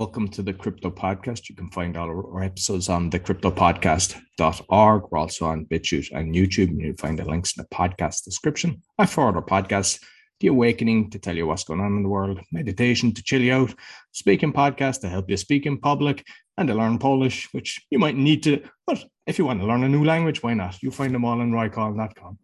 [0.00, 1.50] Welcome to the Crypto Podcast.
[1.50, 5.02] You can find all our episodes on thecryptopodcast.org.
[5.10, 6.68] We're also on BitChute and YouTube.
[6.68, 8.80] And You can find the links in the podcast description.
[8.96, 10.02] I forward our podcasts,
[10.40, 13.52] The Awakening to tell you what's going on in the world, Meditation to chill you
[13.52, 13.74] out,
[14.12, 16.26] Speaking Podcast to help you speak in public,
[16.56, 18.62] and to learn Polish, which you might need to.
[18.86, 20.82] But if you want to learn a new language, why not?
[20.82, 22.38] You'll find them all on roycall.com.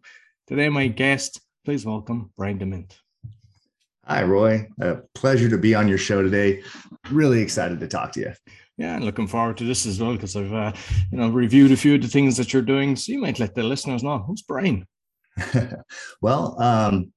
[0.45, 2.95] Today, my guest, please welcome Brian De Mint.
[4.07, 4.65] Hi, Roy.
[4.79, 6.63] A pleasure to be on your show today.
[7.11, 8.33] Really excited to talk to you.
[8.77, 10.71] Yeah, and looking forward to this as well because I've uh,
[11.11, 12.95] you know reviewed a few of the things that you're doing.
[12.95, 14.87] So you might let the listeners know who's Brian.
[16.21, 17.11] well, um,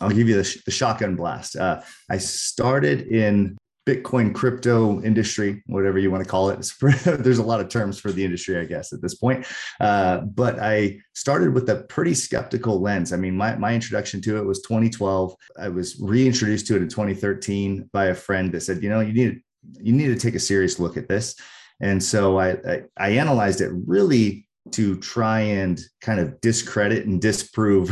[0.00, 1.54] I'll give you the, sh- the shotgun blast.
[1.54, 6.72] Uh, I started in Bitcoin crypto industry, whatever you want to call it.
[7.04, 9.46] There's a lot of terms for the industry, I guess, at this point.
[9.78, 13.12] Uh, but I started with a pretty skeptical lens.
[13.12, 15.34] I mean, my, my introduction to it was 2012.
[15.60, 19.12] I was reintroduced to it in 2013 by a friend that said, you know, you
[19.12, 19.42] need
[19.80, 21.36] you need to take a serious look at this.
[21.80, 27.20] And so I, I, I analyzed it really to try and kind of discredit and
[27.20, 27.90] disprove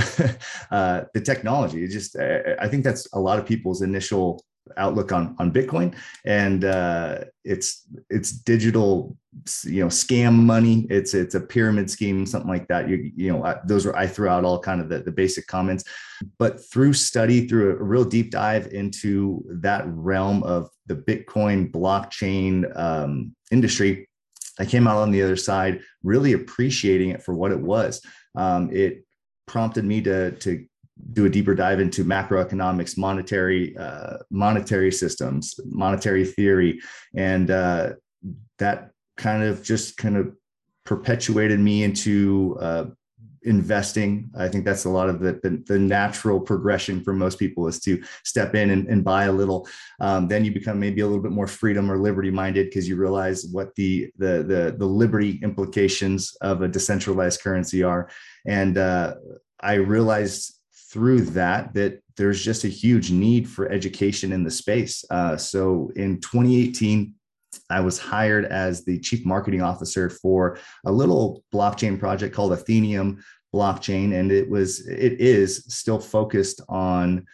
[0.71, 1.85] uh, the technology.
[1.85, 4.43] It just, I think that's a lot of people's initial
[4.77, 9.17] outlook on on Bitcoin, and uh, it's it's digital,
[9.65, 10.87] you know, scam money.
[10.91, 12.89] It's it's a pyramid scheme, something like that.
[12.89, 15.47] You you know, I, those are I threw out all kind of the, the basic
[15.47, 15.85] comments,
[16.39, 22.77] but through study, through a real deep dive into that realm of the Bitcoin blockchain
[22.79, 24.09] um, industry,
[24.59, 28.01] I came out on the other side really appreciating it for what it was.
[28.35, 29.05] Um, it
[29.47, 30.65] prompted me to to
[31.13, 36.81] do a deeper dive into macroeconomics, monetary uh, monetary systems, monetary theory,
[37.15, 37.93] and uh,
[38.59, 40.35] that kind of just kind of
[40.85, 42.87] perpetuated me into uh,
[43.45, 44.31] investing.
[44.37, 47.81] I think that's a lot of the, the, the, natural progression for most people is
[47.81, 49.69] to step in and, and buy a little.
[50.01, 52.97] Um, then you become maybe a little bit more freedom or liberty minded because you
[52.97, 58.09] realize what the, the, the, the liberty implications of a decentralized currency are.
[58.47, 59.15] And uh,
[59.61, 60.59] I realized
[60.93, 65.05] through that that there's just a huge need for education in the space.
[65.11, 67.15] Uh, so in 2018,
[67.71, 73.23] I was hired as the chief marketing officer for a little blockchain project called Atheneum
[73.55, 77.27] blockchain, and it was it is still focused on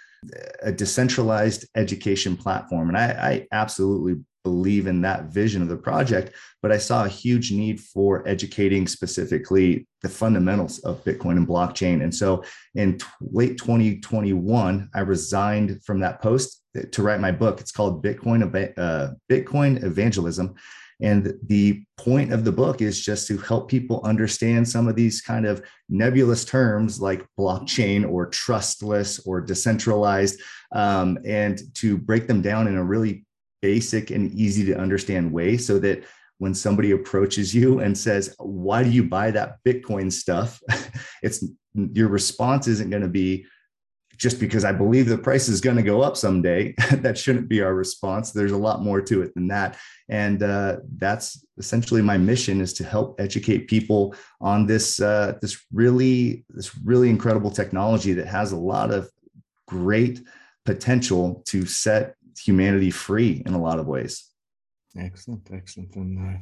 [0.62, 2.88] a decentralized education platform.
[2.88, 6.32] And I, I absolutely believe in that vision of the project,
[6.62, 12.02] but I saw a huge need for educating specifically the fundamentals of Bitcoin and blockchain.
[12.02, 12.42] And so
[12.74, 17.60] in t- late 2021, I resigned from that post to write my book.
[17.60, 18.40] It's called Bitcoin,
[18.78, 20.54] uh, Bitcoin Evangelism.
[21.00, 25.20] And the point of the book is just to help people understand some of these
[25.20, 30.40] kind of nebulous terms like blockchain or trustless or decentralized,
[30.72, 33.24] um, and to break them down in a really
[33.60, 36.04] basic and easy to understand way so that
[36.38, 40.60] when somebody approaches you and says why do you buy that bitcoin stuff?
[41.22, 43.44] It's your response isn't going to be
[44.16, 46.74] just because i believe the price is going to go up someday.
[46.90, 48.32] That shouldn't be our response.
[48.32, 49.78] There's a lot more to it than that.
[50.08, 55.64] And uh, that's essentially my mission is to help educate people on this uh, this
[55.72, 59.10] really this really incredible technology that has a lot of
[59.66, 60.22] great
[60.64, 64.24] potential to set humanity free in a lot of ways.
[64.96, 65.94] Excellent, excellent.
[65.96, 66.38] And uh,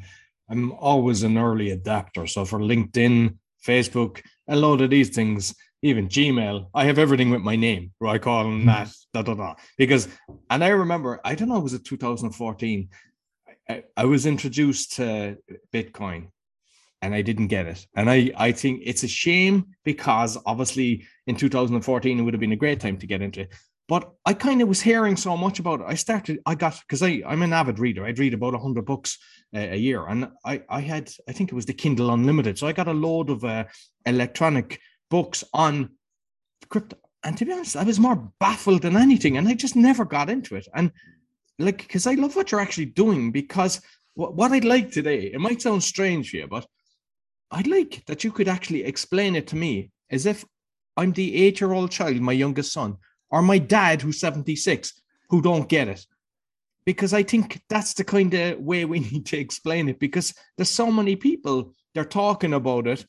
[0.50, 2.26] I'm always an early adapter.
[2.26, 3.36] So for LinkedIn,
[3.66, 8.18] Facebook, a lot of these things, even Gmail, I have everything with my name, Roy
[8.18, 8.66] Collin hmm.
[8.66, 9.54] that, da, da, da.
[9.76, 10.08] Because,
[10.50, 12.88] and I remember, I don't know, was it 2014?
[13.68, 15.38] I, I was introduced to
[15.72, 16.28] Bitcoin
[17.02, 17.86] and I didn't get it.
[17.94, 22.52] And I, I think it's a shame because obviously in 2014 it would have been
[22.52, 23.54] a great time to get into it.
[23.88, 25.86] But I kind of was hearing so much about it.
[25.86, 28.04] I started, I got, because I'm an avid reader.
[28.04, 29.18] I'd read about 100 books
[29.54, 30.06] uh, a year.
[30.06, 32.58] And I, I had, I think it was the Kindle Unlimited.
[32.58, 33.64] So I got a load of uh,
[34.04, 35.90] electronic books on
[36.68, 36.96] crypto.
[37.22, 39.36] And to be honest, I was more baffled than anything.
[39.36, 40.66] And I just never got into it.
[40.74, 40.90] And
[41.58, 43.80] like, because I love what you're actually doing, because
[44.14, 46.66] what, what I'd like today, it might sound strange for you, but
[47.50, 50.44] I'd like that you could actually explain it to me as if
[50.96, 52.96] I'm the eight year old child, my youngest son,
[53.30, 56.06] or my dad who's 76 who don't get it.
[56.84, 60.70] Because i think that's the kind of way we need to explain it because there's
[60.70, 63.04] so many people they're talking about it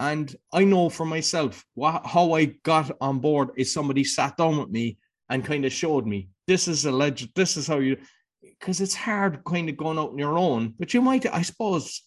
[0.00, 4.58] and i know for myself what, how i got on board is somebody sat down
[4.58, 4.98] with me
[5.30, 7.96] and kind of showed me this is a legend this is how you
[8.42, 12.02] because it's hard kind of going out on your own but you might i suppose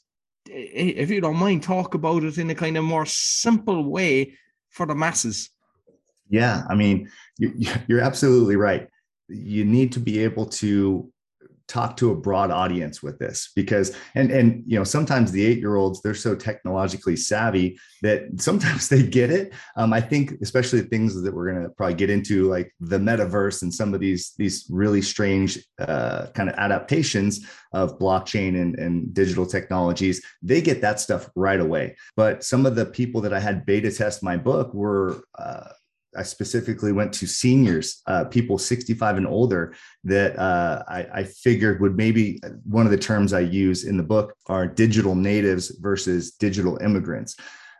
[0.49, 4.37] if you don't mind talk about it in a kind of more simple way
[4.69, 5.49] for the masses
[6.29, 8.87] yeah, I mean, you're absolutely right.
[9.29, 11.11] You need to be able to
[11.67, 15.57] talk to a broad audience with this because and and you know sometimes the eight
[15.57, 20.81] year olds they're so technologically savvy that sometimes they get it um, i think especially
[20.81, 24.33] things that we're going to probably get into like the metaverse and some of these
[24.37, 30.79] these really strange uh, kind of adaptations of blockchain and, and digital technologies they get
[30.79, 34.37] that stuff right away but some of the people that i had beta test my
[34.37, 35.67] book were uh,
[36.17, 41.79] I specifically went to seniors, uh, people 65 and older that uh, I, I, figured
[41.81, 46.31] would maybe one of the terms I use in the book are digital natives versus
[46.31, 47.35] digital immigrants.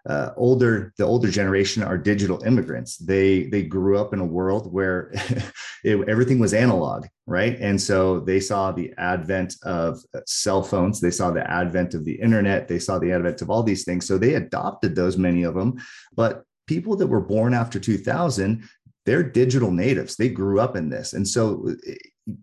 [0.08, 2.96] Uh, older, the older generation are digital immigrants.
[2.96, 5.12] They they grew up in a world where
[5.84, 7.58] it, everything was analog, right?
[7.60, 11.02] And so they saw the advent of cell phones.
[11.02, 12.70] They saw the advent of the internet.
[12.70, 14.08] They saw the advent of all these things.
[14.08, 15.76] So they adopted those, many of them.
[16.16, 18.68] But people that were born after 2000
[19.08, 20.18] they're digital natives.
[20.18, 21.14] They grew up in this.
[21.14, 22.34] And so eh,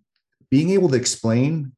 [0.51, 1.73] being able to explain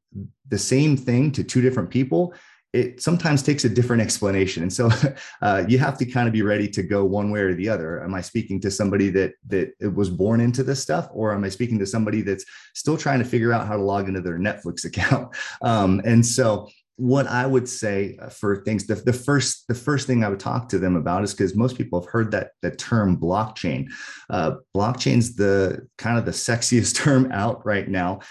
[0.47, 2.33] the same thing to two different people
[2.73, 4.61] it sometimes takes a different explanation.
[4.61, 4.89] And so
[5.41, 8.03] uh, you have to kind of be ready to go one way or the other.
[8.03, 11.49] Am i speaking to somebody that that was born into this stuff or am i
[11.49, 12.45] speaking to somebody that's
[12.75, 15.35] still trying to figure out how to log into their netflix account?
[15.61, 20.07] Um, and so what I would say uh, for things, the, the first the first
[20.07, 22.71] thing I would talk to them about is because most people have heard that the
[22.71, 23.87] term blockchain.
[24.31, 28.21] Uh, blockchain's the kind of the sexiest term out right now.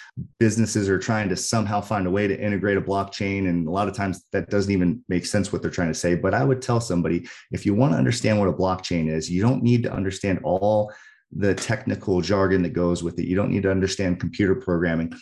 [0.41, 3.87] Businesses are trying to somehow find a way to integrate a blockchain, and a lot
[3.87, 6.17] of times that doesn't even make sense what they're trying to say.
[6.17, 9.43] But I would tell somebody if you want to understand what a blockchain is, you
[9.43, 10.93] don't need to understand all
[11.31, 13.27] the technical jargon that goes with it.
[13.27, 15.13] You don't need to understand computer programming.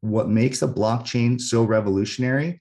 [0.00, 2.60] What makes a blockchain so revolutionary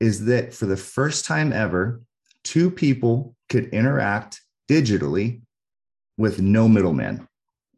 [0.00, 2.00] is that for the first time ever,
[2.44, 5.40] two people could interact digitally
[6.16, 7.26] with no middleman.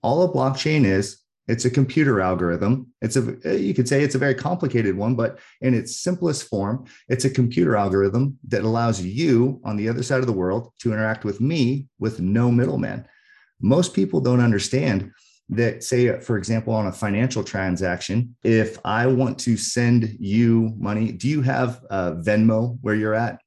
[0.02, 2.88] All a blockchain is, it's a computer algorithm.
[3.00, 6.84] It's a you could say it's a very complicated one, but in its simplest form,
[7.08, 10.92] it's a computer algorithm that allows you on the other side of the world to
[10.92, 13.06] interact with me with no middleman.
[13.60, 15.10] Most people don't understand
[15.50, 21.10] that say for example on a financial transaction if i want to send you money
[21.12, 23.40] do you have uh, venmo where you're at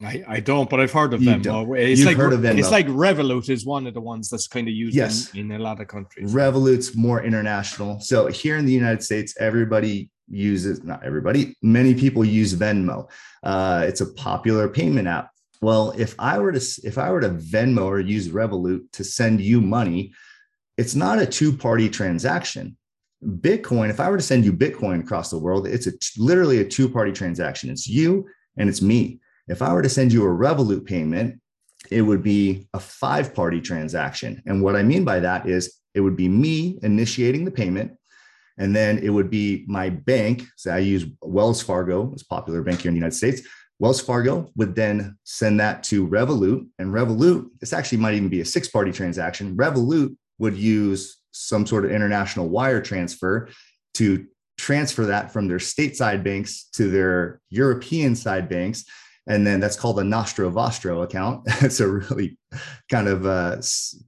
[0.00, 1.40] I, I don't, but I've heard of them.
[1.40, 2.58] It's You've like heard of Venmo.
[2.58, 5.34] It's like Revolut is one of the ones that's kind of used yes.
[5.34, 6.32] in, in a lot of countries.
[6.32, 7.98] Revolut's more international.
[7.98, 13.10] So here in the United States, everybody uses not everybody, many people use Venmo.
[13.42, 15.30] Uh, it's a popular payment app.
[15.60, 19.40] Well, if I were to if I were to Venmo or use Revolut to send
[19.40, 20.12] you money,
[20.78, 22.76] it's not a two party transaction.
[23.22, 26.64] Bitcoin, if I were to send you Bitcoin across the world, it's a, literally a
[26.64, 27.68] two party transaction.
[27.68, 28.26] It's you
[28.56, 29.18] and it's me.
[29.48, 31.40] If I were to send you a Revolut payment,
[31.90, 34.40] it would be a five party transaction.
[34.46, 37.92] And what I mean by that is it would be me initiating the payment.
[38.56, 40.44] And then it would be my bank.
[40.56, 43.42] So I use Wells Fargo, it's popular bank here in the United States.
[43.80, 46.66] Wells Fargo would then send that to Revolut.
[46.78, 49.56] And Revolut, this actually might even be a six party transaction.
[49.56, 53.48] Revolut would use some sort of international wire transfer
[53.94, 54.26] to
[54.56, 58.84] transfer that from their stateside banks to their European side banks.
[59.26, 61.42] And then that's called a Nostro Vostro account.
[61.60, 62.38] it's a really
[62.90, 63.58] kind of uh,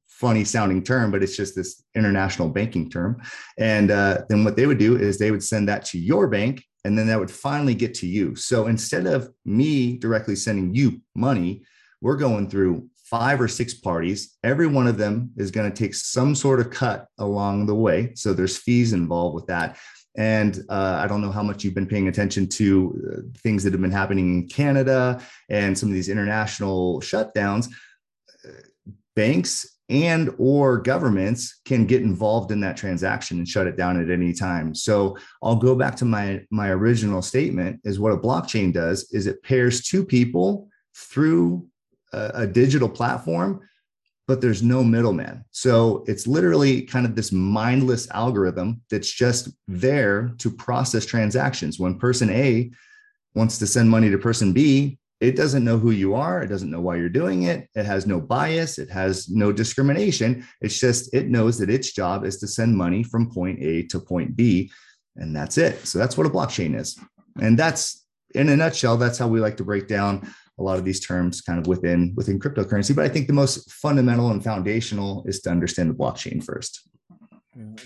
[0.09, 3.21] funny sounding term, but it's just this international banking term.
[3.59, 6.63] And uh, then what they would do is they would send that to your bank,
[6.85, 8.35] and then that would finally get to you.
[8.35, 11.63] So instead of me directly sending you money,
[12.03, 14.39] we're going through five or six parties.
[14.45, 18.13] Every one of them is going to take some sort of cut along the way.
[18.15, 19.79] So there's fees involved with that.
[20.17, 23.73] And uh, I don't know how much you've been paying attention to uh, things that
[23.73, 27.69] have been happening in Canada and some of these international shutdowns.
[29.17, 34.09] Banks and or governments can get involved in that transaction and shut it down at
[34.09, 34.73] any time.
[34.75, 39.27] So I'll go back to my my original statement is what a blockchain does is
[39.27, 41.67] it pairs two people through
[42.13, 43.61] a, digital platform,
[44.27, 45.45] but there's no middleman.
[45.51, 51.79] So it's literally kind of this mindless algorithm that's just there to process transactions.
[51.79, 52.71] When person A
[53.35, 56.43] wants to send money to person B, it doesn't know who you are.
[56.43, 57.69] It doesn't know why you're doing it.
[57.75, 58.79] It has no bias.
[58.79, 60.47] It has no discrimination.
[60.63, 64.01] It's just, it knows that its job is to send money from point A to
[64.01, 64.71] point B.
[65.17, 65.87] And that's it.
[65.87, 66.99] So that's what a blockchain is.
[67.41, 70.85] And that's in a nutshell, that's how we like to break down a lot of
[70.85, 75.25] these terms kind of within within cryptocurrency but i think the most fundamental and foundational
[75.27, 76.87] is to understand the blockchain first.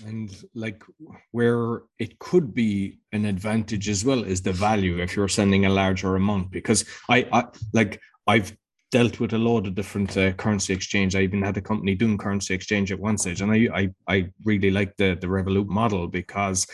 [0.05, 0.83] And like
[1.31, 5.69] where it could be an advantage as well is the value if you're sending a
[5.69, 8.55] larger amount because i, I like i've
[8.91, 11.15] dealt with a lot of different uh, currency exchange.
[11.15, 14.17] I even had a company doing currency exchange at one stage and i i, I
[14.43, 16.67] really like the the revolut model because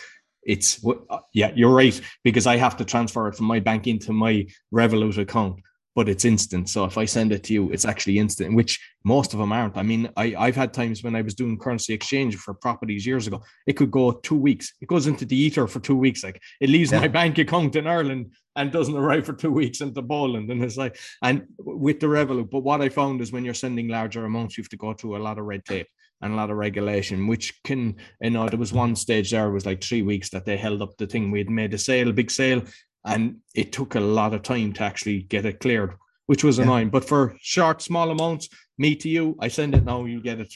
[0.43, 4.12] it's uh, yeah, you're right because I have to transfer it from my bank into
[4.12, 5.62] my Revolut account
[5.95, 6.69] but it's instant.
[6.69, 9.77] So if I send it to you, it's actually instant, which most of them aren't.
[9.77, 13.27] I mean, I, I've had times when I was doing currency exchange for properties years
[13.27, 14.74] ago, it could go two weeks.
[14.81, 16.24] It goes into the ether for two weeks.
[16.24, 17.01] Like it leaves yeah.
[17.01, 20.50] my bank account in Ireland and doesn't arrive for two weeks into Poland.
[20.50, 22.50] And it's like, and with the Revolut.
[22.50, 25.17] But what I found is when you're sending larger amounts, you have to go through
[25.17, 25.88] a lot of red tape
[26.21, 29.65] and a lot of regulation, which can, you know, there was one stage there was
[29.65, 31.31] like three weeks that they held up the thing.
[31.31, 32.62] We had made a sale, big sale,
[33.05, 35.93] and it took a lot of time to actually get it cleared,
[36.27, 36.63] which was yeah.
[36.63, 36.89] annoying.
[36.89, 40.53] But for short, small amounts, me to you, I send it now, you get it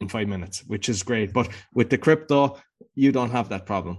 [0.00, 1.32] in five minutes, which is great.
[1.32, 2.58] But with the crypto,
[2.94, 3.98] you don't have that problem.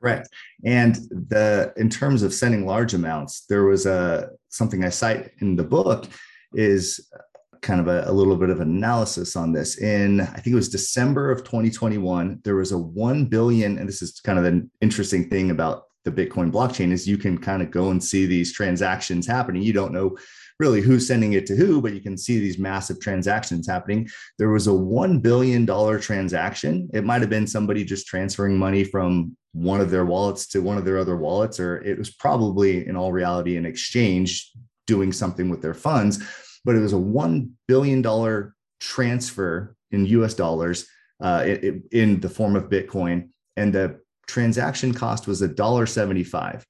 [0.00, 0.28] Correct.
[0.64, 5.56] And the in terms of sending large amounts, there was a something I cite in
[5.56, 6.06] the book
[6.52, 7.10] is
[7.60, 9.78] kind of a, a, little bit of analysis on this.
[9.78, 14.00] In I think it was December of 2021, there was a 1 billion, and this
[14.00, 17.70] is kind of an interesting thing about the Bitcoin blockchain is you can kind of
[17.70, 19.62] go and see these transactions happening.
[19.62, 20.16] You don't know
[20.58, 24.08] really who's sending it to who, but you can see these massive transactions happening.
[24.38, 25.66] There was a $1 billion
[26.00, 26.88] transaction.
[26.92, 30.76] It might have been somebody just transferring money from one of their wallets to one
[30.76, 34.52] of their other wallets, or it was probably in all reality an exchange
[34.86, 36.22] doing something with their funds.
[36.64, 40.86] But it was a $1 billion transfer in US dollars
[41.20, 43.30] uh, it, in the form of Bitcoin.
[43.56, 46.64] And the transaction cost was a dollar seventy-five.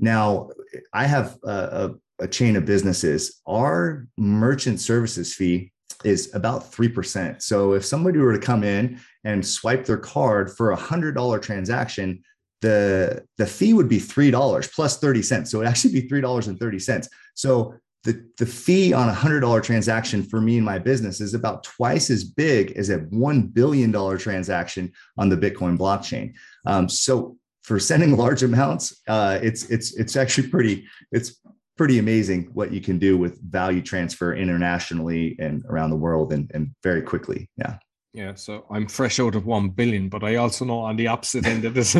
[0.00, 0.50] Now,
[0.92, 3.40] I have a, a, a chain of businesses.
[3.46, 5.72] Our merchant services fee
[6.04, 7.40] is about 3%.
[7.40, 12.22] So if somebody were to come in and swipe their card for a $100 transaction,
[12.60, 15.50] the, the fee would be $3 plus 30 cents.
[15.50, 17.08] So it actually be $3.30.
[17.34, 21.32] So the, the fee on a hundred dollar transaction for me and my business is
[21.32, 26.34] about twice as big as a $1 billion transaction on the Bitcoin blockchain.
[26.66, 31.40] Um, so for sending large amounts, uh, it's, it's, it's actually pretty, it's
[31.76, 36.50] pretty amazing what you can do with value transfer internationally and around the world and,
[36.54, 37.48] and very quickly.
[37.56, 37.78] Yeah.
[38.14, 41.46] Yeah, so I'm fresh out of one billion, but I also know on the opposite
[41.46, 41.96] end of this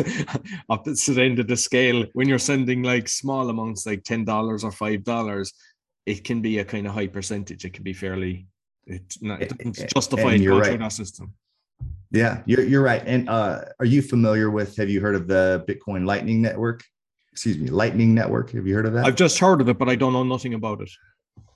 [0.69, 4.71] opposite end of the scale, when you're sending like small amounts like ten dollars or
[4.71, 5.51] five dollars,
[6.05, 7.65] it can be a kind of high percentage.
[7.65, 8.47] It can be fairly
[8.87, 10.69] it's not it's justified going right.
[10.69, 11.33] through that system.
[12.11, 13.03] Yeah, you're you're right.
[13.05, 14.77] And uh, are you familiar with?
[14.77, 16.83] Have you heard of the Bitcoin Lightning Network?
[17.31, 18.51] Excuse me, Lightning Network.
[18.51, 19.05] Have you heard of that?
[19.05, 20.89] I've just heard of it, but I don't know nothing about it.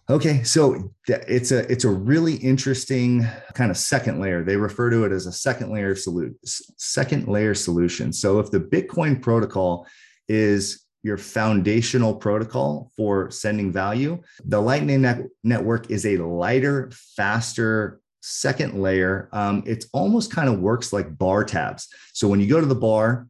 [0.09, 4.43] Okay, so it's a it's a really interesting kind of second layer.
[4.43, 6.37] They refer to it as a second layer solution.
[6.43, 8.11] Second layer solution.
[8.11, 9.87] So if the Bitcoin protocol
[10.27, 14.21] is your foundational protocol for sending value.
[14.45, 19.29] The Lightning net- Network is a lighter, faster second layer.
[19.31, 21.87] Um, it almost kind of works like bar tabs.
[22.13, 23.27] So when you go to the bar,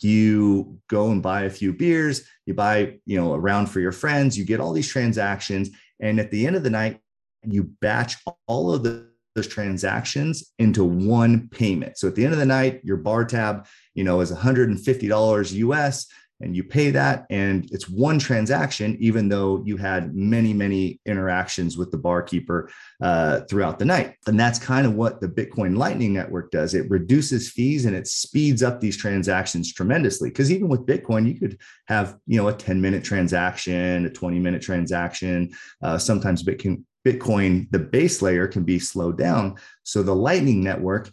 [0.00, 3.92] you go and buy a few beers, you buy, you know, a round for your
[3.92, 5.70] friends, you get all these transactions.
[6.00, 7.00] And at the end of the night,
[7.44, 8.16] you batch
[8.46, 11.98] all of the those transactions into one payment.
[11.98, 16.06] So at the end of the night, your bar tab, you know, is $150 US
[16.40, 21.78] and you pay that and it's one transaction even though you had many many interactions
[21.78, 24.16] with the barkeeper uh, throughout the night.
[24.26, 26.74] And that's kind of what the bitcoin lightning network does.
[26.74, 30.30] It reduces fees and it speeds up these transactions tremendously.
[30.30, 34.38] Because even with bitcoin you could have you know a 10 minute transaction a 20
[34.38, 35.50] minute transaction.
[35.82, 39.56] Uh, sometimes bitcoin bitcoin the base layer can be slowed down.
[39.84, 41.10] So the lightning network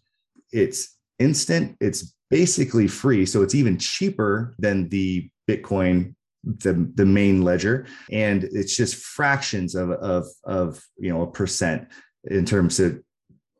[0.51, 3.27] it's instant it's basically free.
[3.27, 7.85] So it's even cheaper than the Bitcoin, the, the main ledger.
[8.11, 11.87] And it's just fractions of, of, of, you know, a percent
[12.23, 12.99] in terms of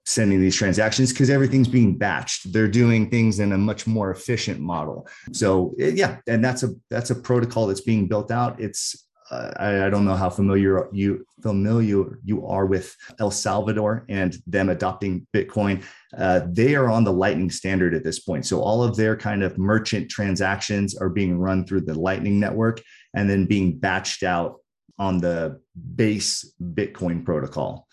[0.08, 4.60] sending these transactions because everything's being batched they're doing things in a much more efficient
[4.60, 9.86] model so yeah and that's a that's a protocol that's being built out it's I,
[9.86, 15.26] I, don't know how familiar you familiar you are with El Salvador and them adopting
[15.34, 15.84] Bitcoin.
[16.18, 19.44] Uh, they are on the Lightning standard at this point, so all of their kind
[19.44, 22.82] of merchant transactions are being run through the Lightning network
[23.14, 24.60] and then being batched out
[25.00, 25.60] on the
[25.96, 27.88] base Bitcoin protocol.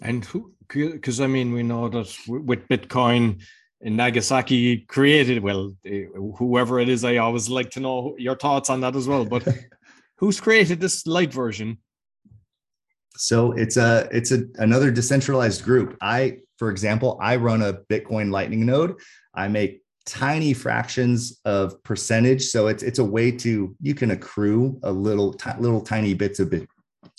[0.00, 0.52] And who?
[0.68, 3.42] Because I mean, we know that with Bitcoin.
[3.84, 5.74] In Nagasaki created well
[6.38, 9.42] whoever it is i always like to know your thoughts on that as well but
[10.18, 11.78] who's created this light version?
[13.16, 15.96] So it's a it's a another decentralized group.
[16.00, 18.94] I for example i run a bitcoin lightning node.
[19.34, 22.46] I make tiny fractions of percentage.
[22.46, 26.40] So it's it's a way to you can accrue a little t- little tiny bits
[26.40, 26.68] of bit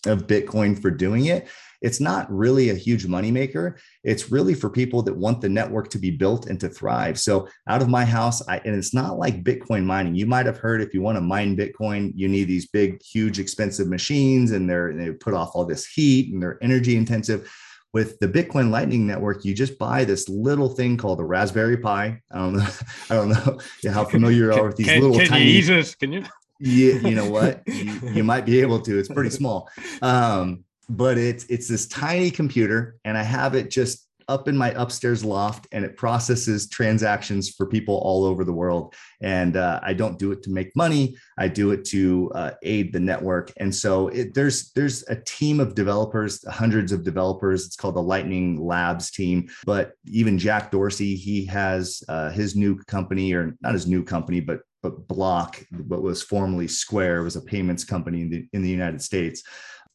[0.05, 1.47] of Bitcoin for doing it.
[1.83, 3.77] It's not really a huge moneymaker.
[4.03, 7.19] It's really for people that want the network to be built and to thrive.
[7.19, 10.15] So out of my house, I, and it's not like Bitcoin mining.
[10.15, 13.37] You might have heard if you want to mine Bitcoin, you need these big, huge,
[13.37, 17.51] expensive machines, and they're they put off all this heat and they're energy intensive
[17.93, 22.19] with the Bitcoin Lightning Network, you just buy this little thing called a Raspberry Pi.
[22.31, 22.67] I don't know.
[23.09, 23.59] I don't know
[23.91, 25.51] how familiar you are with these can, little can tiny.
[25.51, 25.83] You?
[25.99, 26.23] Can you?
[26.59, 27.61] Yeah, you know what?
[27.67, 28.97] you, you, might be able to.
[28.97, 29.69] It's pretty small,
[30.01, 30.63] um,
[30.95, 35.25] but it's it's this tiny computer, and I have it just up in my upstairs
[35.25, 38.95] loft and it processes transactions for people all over the world.
[39.21, 41.17] And uh, I don't do it to make money.
[41.37, 43.51] I do it to uh, aid the network.
[43.57, 47.65] And so it, there's there's a team of developers, hundreds of developers.
[47.65, 49.49] It's called the Lightning Labs team.
[49.65, 54.39] But even Jack Dorsey, he has uh, his new company, or not his new company,
[54.39, 58.69] but but Block, what was formerly Square, was a payments company in the in the
[58.69, 59.43] United States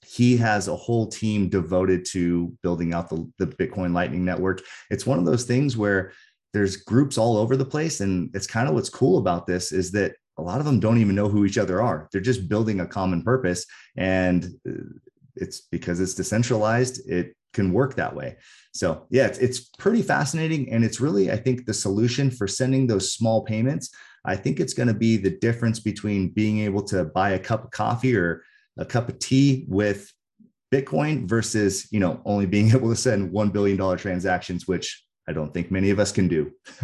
[0.08, 4.62] he has a whole team devoted to building out the, the Bitcoin Lightning Network.
[4.90, 6.12] It's one of those things where
[6.54, 8.00] there's groups all over the place.
[8.00, 10.96] And it's kind of what's cool about this is that a lot of them don't
[10.96, 12.08] even know who each other are.
[12.10, 13.66] They're just building a common purpose.
[13.98, 14.96] And uh,
[15.36, 18.36] it's because it's decentralized, it can work that way.
[18.72, 20.72] So, yeah, it's, it's pretty fascinating.
[20.72, 23.90] And it's really, I think, the solution for sending those small payments.
[24.24, 27.64] I think it's going to be the difference between being able to buy a cup
[27.64, 28.42] of coffee or
[28.78, 30.12] a cup of tea with
[30.72, 35.52] Bitcoin versus, you know, only being able to send $1 billion transactions, which I don't
[35.52, 36.52] think many of us can do.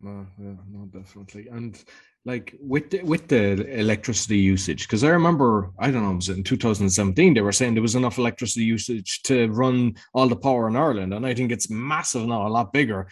[0.00, 1.48] no, yeah, no, definitely.
[1.48, 1.82] And
[2.26, 6.28] like with the, with the electricity usage, because I remember, I don't know, it was
[6.30, 10.68] in 2017, they were saying there was enough electricity usage to run all the power
[10.68, 11.12] in Ireland.
[11.14, 13.08] And I think it's massive now, a lot bigger.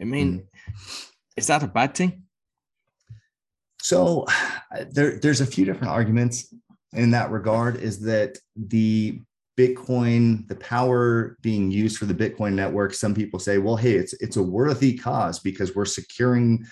[0.00, 1.12] I mean, mm.
[1.36, 2.22] is that a bad thing?
[3.80, 4.26] So
[4.90, 6.52] there, there's a few different arguments
[6.92, 9.20] in that regard is that the
[9.58, 14.14] Bitcoin, the power being used for the Bitcoin network, some people say, well, hey, it's
[14.14, 16.64] it's a worthy cause because we're securing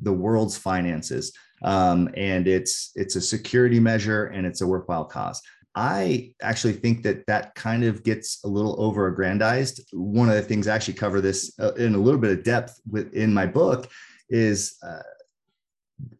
[0.00, 5.40] the world's finances, um, and it's it's a security measure and it's a worthwhile cause.
[5.76, 9.82] I actually think that that kind of gets a little over aggrandized.
[9.92, 12.80] One of the things I actually cover this uh, in a little bit of depth
[12.88, 13.88] within my book
[14.28, 15.02] is uh,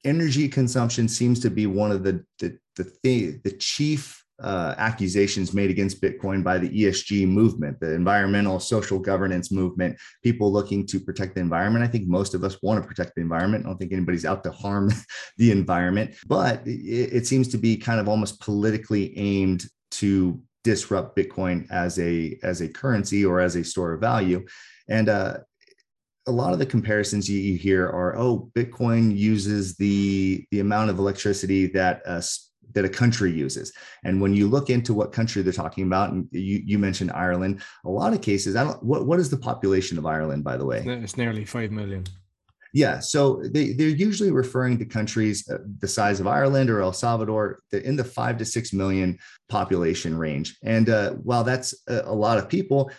[0.05, 5.71] energy consumption seems to be one of the the the, the chief uh, accusations made
[5.71, 11.37] against Bitcoin by the ESG movement, the environmental social governance movement, people looking to protect
[11.37, 11.85] the environment.
[11.85, 13.65] I think most of us want to protect the environment.
[13.65, 14.91] I don't think anybody's out to harm
[15.39, 21.17] the environment, but it, it seems to be kind of almost politically aimed to disrupt
[21.17, 24.45] Bitcoin as a as a currency or as a store of value.
[24.89, 25.39] And uh,
[26.27, 30.91] a lot of the comparisons you, you, hear are, oh, Bitcoin uses the the amount
[30.91, 32.23] of electricity that a
[32.73, 33.73] that a country uses.
[34.05, 37.63] And when you look into what country they're talking about, and you, you mentioned Ireland,
[37.85, 40.65] a lot of cases, I don't, what, what is the population of Ireland, by the
[40.65, 40.83] way?
[40.85, 42.05] It's nearly 5 million.
[42.73, 46.93] Yeah, so they, they're usually referring to countries uh, the size of Ireland or El
[46.93, 49.17] Salvador, in the five to six million
[49.49, 50.59] population range.
[50.65, 52.91] And uh, while that's a, a lot of people,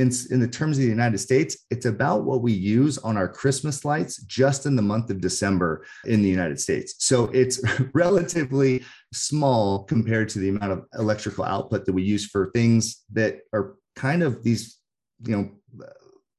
[0.00, 3.28] in, in the terms of the United States, it's about what we use on our
[3.28, 6.94] Christmas lights just in the month of December in the United States.
[6.98, 8.82] So it's relatively
[9.12, 13.76] small compared to the amount of electrical output that we use for things that are
[13.94, 14.78] kind of these,
[15.26, 15.50] you know,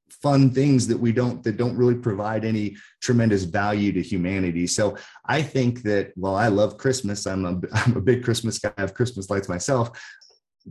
[0.10, 4.67] fun things that we don't that don't really provide any tremendous value to humanity.
[4.67, 7.26] So i think that well i love christmas.
[7.26, 8.71] I'm a, I'm a big christmas guy.
[8.78, 9.89] I have christmas lights myself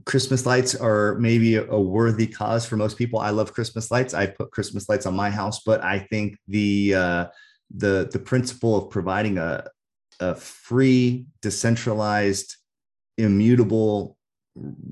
[0.05, 3.19] Christmas lights are maybe a worthy cause for most people.
[3.19, 4.15] I love Christmas lights.
[4.15, 7.27] I put Christmas lights on my house, but I think the uh,
[7.75, 9.65] the the principle of providing a
[10.21, 12.57] a free, decentralized,
[13.19, 14.17] immutable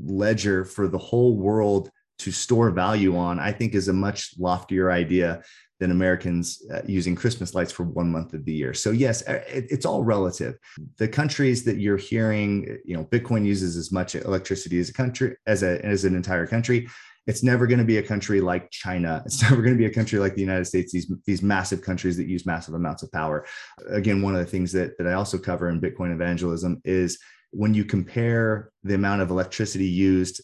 [0.05, 4.91] ledger for the whole world to store value on, I think is a much loftier
[4.91, 5.43] idea
[5.81, 8.75] than Americans uh, using Christmas lights for one month of the year.
[8.75, 10.59] So yes, uh, it's all relative.
[10.97, 15.37] The countries that you're hearing, you know, Bitcoin uses as much electricity as a country
[15.47, 16.88] as a as an entire country.
[17.27, 19.23] It's never going to be a country like China.
[19.27, 20.93] It's never going to be a country like the United States.
[20.93, 23.47] These these massive countries that use massive amounts of power.
[23.88, 27.19] Again, one of the things that that I also cover in Bitcoin evangelism is
[27.51, 30.43] when you compare the amount of electricity used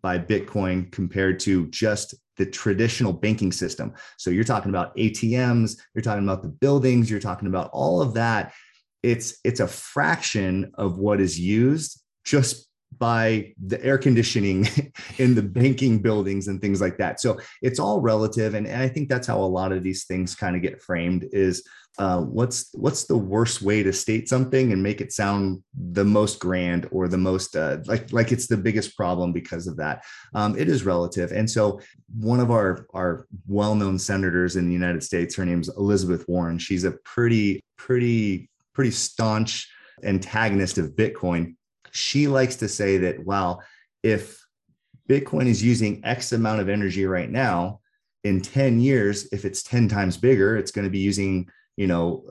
[0.00, 3.92] by Bitcoin compared to just the traditional banking system.
[4.16, 8.14] So you're talking about ATMs, you're talking about the buildings, you're talking about all of
[8.14, 8.52] that.
[9.02, 12.68] It's it's a fraction of what is used just
[13.02, 14.68] by the air conditioning
[15.18, 17.20] in the banking buildings and things like that.
[17.20, 18.54] So it's all relative.
[18.54, 21.26] And, and I think that's how a lot of these things kind of get framed
[21.32, 26.04] is uh, what's what's the worst way to state something and make it sound the
[26.04, 30.04] most grand or the most uh, like like it's the biggest problem because of that
[30.34, 31.80] um, it is relative and so
[32.18, 36.84] one of our our well-known senators in the united states her name's elizabeth warren she's
[36.84, 39.68] a pretty pretty pretty staunch
[40.02, 41.54] antagonist of bitcoin
[41.92, 43.62] she likes to say that well
[44.02, 44.44] if
[45.08, 47.80] bitcoin is using x amount of energy right now
[48.24, 52.24] in 10 years if it's 10 times bigger it's going to be using you know,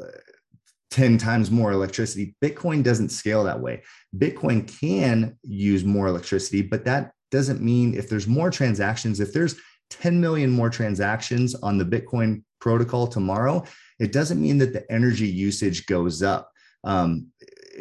[0.91, 2.35] 10 times more electricity.
[2.43, 3.83] Bitcoin doesn't scale that way.
[4.17, 9.55] Bitcoin can use more electricity, but that doesn't mean if there's more transactions, if there's
[9.89, 13.63] 10 million more transactions on the Bitcoin protocol tomorrow,
[13.99, 16.51] it doesn't mean that the energy usage goes up.
[16.83, 17.27] Um,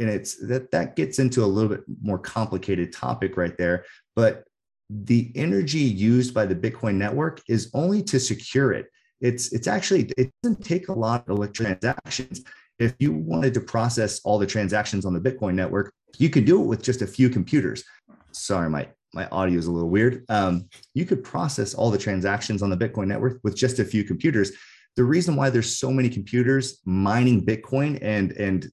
[0.01, 3.85] and it's that that gets into a little bit more complicated topic right there.
[4.17, 4.45] But
[4.89, 8.87] the energy used by the Bitcoin network is only to secure it.
[9.21, 12.43] It's it's actually it doesn't take a lot of transactions.
[12.79, 16.61] If you wanted to process all the transactions on the bitcoin network you could do
[16.63, 17.85] it with just a few computers.
[18.33, 20.25] Sorry my my audio is a little weird.
[20.29, 24.05] Um, you could process all the transactions on the bitcoin network with just a few
[24.05, 24.53] computers.
[24.95, 28.71] The reason why there's so many computers mining bitcoin and and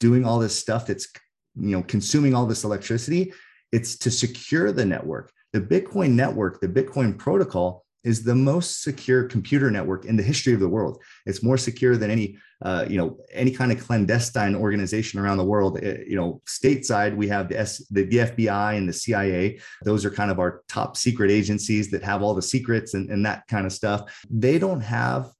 [0.00, 1.08] doing all this stuff that's
[1.56, 3.32] you know consuming all this electricity
[3.72, 9.24] it's to secure the network the bitcoin network the bitcoin protocol is the most secure
[9.24, 11.02] computer network in the history of the world.
[11.26, 15.44] It's more secure than any, uh, you know, any kind of clandestine organization around the
[15.44, 15.78] world.
[15.78, 19.60] It, uh, you know, stateside we have the, S, the FBI and the CIA.
[19.82, 23.24] Those are kind of our top secret agencies that have all the secrets and, and
[23.26, 24.24] that kind of stuff.
[24.30, 25.30] They don't have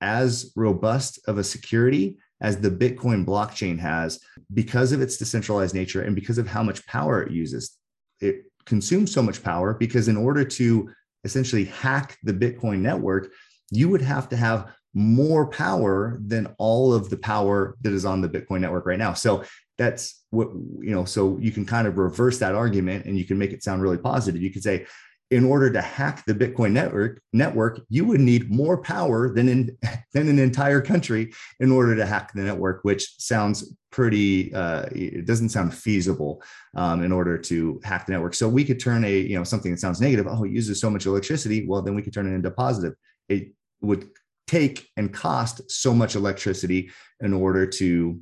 [0.00, 4.20] as robust of a security as the Bitcoin blockchain has
[4.52, 7.76] because of its decentralized nature and because of how much power it uses.
[8.20, 10.90] It consumes so much power because in order to
[11.24, 13.32] essentially hack the Bitcoin network,
[13.70, 18.20] you would have to have more power than all of the power that is on
[18.20, 19.12] the Bitcoin network right now.
[19.12, 19.44] So
[19.76, 20.48] that's what,
[20.80, 23.62] you know, so you can kind of reverse that argument and you can make it
[23.62, 24.40] sound really positive.
[24.40, 24.86] You could say,
[25.34, 29.76] in order to hack the Bitcoin network, network, you would need more power than in
[30.14, 34.54] than an entire country in order to hack the network, which sounds pretty.
[34.54, 36.40] Uh, it doesn't sound feasible
[36.76, 38.34] um, in order to hack the network.
[38.34, 40.28] So we could turn a you know something that sounds negative.
[40.28, 41.66] Oh, it uses so much electricity.
[41.66, 42.94] Well, then we could turn it into positive.
[43.28, 44.08] It would
[44.46, 48.20] take and cost so much electricity in order to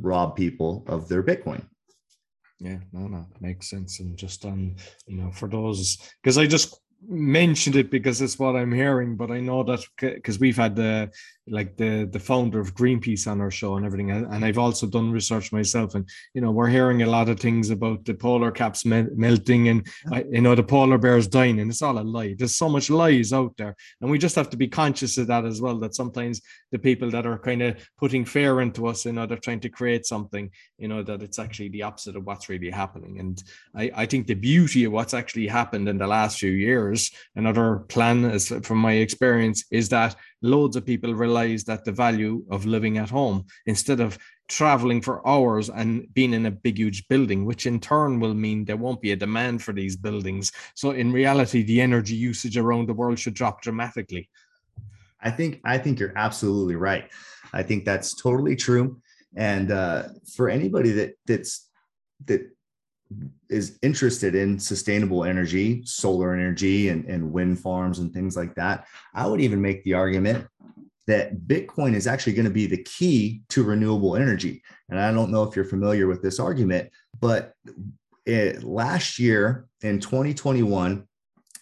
[0.00, 1.66] rob people of their Bitcoin.
[2.58, 4.00] Yeah, no, no, makes sense.
[4.00, 8.56] And just on, you know, for those, because I just mentioned it because it's what
[8.56, 11.10] I'm hearing, but I know that because we've had the
[11.48, 15.12] like the the founder of Greenpeace on our show and everything, and I've also done
[15.12, 18.84] research myself, and you know we're hearing a lot of things about the polar caps
[18.84, 22.34] me- melting, and I, you know the polar bears dying, and it's all a lie.
[22.36, 25.44] There's so much lies out there, and we just have to be conscious of that
[25.44, 25.78] as well.
[25.78, 26.40] That sometimes
[26.72, 29.68] the people that are kind of putting fear into us, you know, they're trying to
[29.68, 33.20] create something, you know, that it's actually the opposite of what's really happening.
[33.20, 33.42] And
[33.74, 37.78] I I think the beauty of what's actually happened in the last few years, another
[37.88, 42.66] plan, as from my experience, is that loads of people realize that the value of
[42.66, 44.18] living at home instead of
[44.48, 48.64] traveling for hours and being in a big huge building which in turn will mean
[48.64, 50.52] there won't be a demand for these buildings.
[50.74, 54.28] So in reality the energy usage around the world should drop dramatically.
[55.20, 57.10] I think i think you're absolutely right.
[57.52, 59.00] I think that's totally true.
[59.34, 61.68] And uh, for anybody that that's
[62.26, 62.42] that
[63.48, 68.86] is interested in sustainable energy, solar energy, and, and wind farms and things like that,
[69.14, 70.46] I would even make the argument
[71.06, 74.62] that Bitcoin is actually going to be the key to renewable energy.
[74.88, 76.90] And I don't know if you're familiar with this argument,
[77.20, 77.54] but
[78.24, 81.06] it, last year in 2021,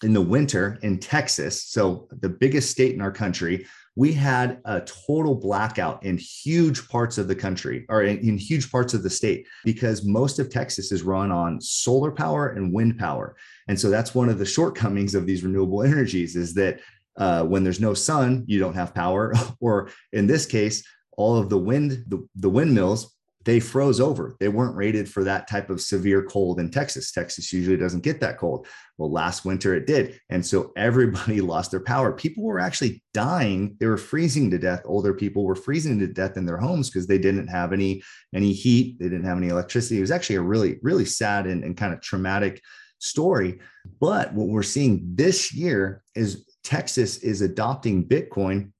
[0.02, 4.80] in the winter in Texas, so the biggest state in our country, we had a
[4.80, 9.10] total blackout in huge parts of the country or in, in, huge parts of the
[9.10, 13.36] state because most of Texas is run on solar power and wind power.
[13.68, 16.80] And so that's one of the shortcomings of these renewable energies is that
[17.16, 19.32] uh, when there's no sun, you don't have power.
[19.60, 20.84] or in this case,
[21.16, 23.13] all of the wind, the, the windmills
[23.44, 24.36] they froze over.
[24.40, 27.12] They weren't rated for that type of severe cold in Texas.
[27.12, 28.66] Texas usually doesn't get that cold.
[28.96, 30.18] Well, last winter it did.
[30.30, 32.12] And so everybody lost their power.
[32.12, 33.76] People were actually dying.
[33.80, 34.82] They were freezing to death.
[34.84, 38.02] Older people were freezing to death in their homes because they didn't have any
[38.34, 38.98] any heat.
[38.98, 39.98] They didn't have any electricity.
[39.98, 42.62] It was actually a really, really sad and, and kind of traumatic
[42.98, 43.58] story.
[44.00, 48.72] But what we're seeing this year is Texas is adopting Bitcoin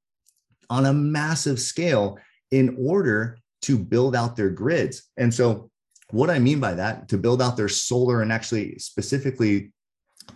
[0.71, 2.19] on a massive scale
[2.51, 5.11] in order to build out their grids.
[5.17, 5.71] And so
[6.11, 9.73] what I mean by that, to build out their solar and actually specifically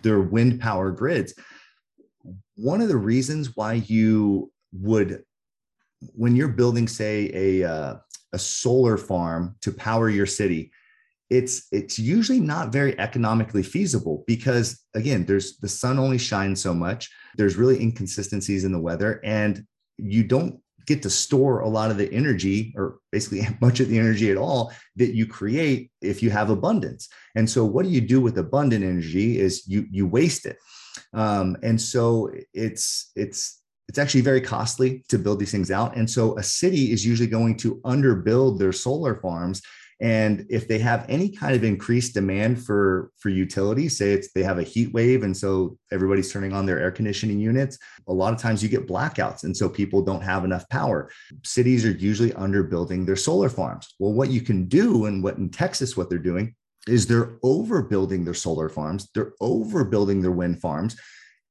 [0.01, 1.33] their wind power grids,
[2.55, 5.23] one of the reasons why you would,
[6.13, 7.95] when you're building, say, a, uh,
[8.33, 10.71] a solar farm to power your city,
[11.29, 16.73] it's it's usually not very economically feasible because again there's the sun only shines so
[16.73, 19.63] much there's really inconsistencies in the weather and
[19.97, 23.97] you don't get to store a lot of the energy or basically much of the
[23.97, 27.07] energy at all that you create if you have abundance.
[27.35, 30.57] And so what do you do with abundant energy is you you waste it.
[31.13, 35.95] Um, and so it's it's it's actually very costly to build these things out.
[35.95, 39.61] And so a city is usually going to underbuild their solar farms
[40.01, 44.43] and if they have any kind of increased demand for for utilities say it's they
[44.43, 48.33] have a heat wave and so everybody's turning on their air conditioning units a lot
[48.33, 51.11] of times you get blackouts and so people don't have enough power.
[51.43, 53.95] Cities are usually underbuilding their solar farms.
[53.99, 56.55] Well what you can do and what in texas what they're doing
[56.87, 60.95] is they're overbuilding their solar farms they're overbuilding their wind farms.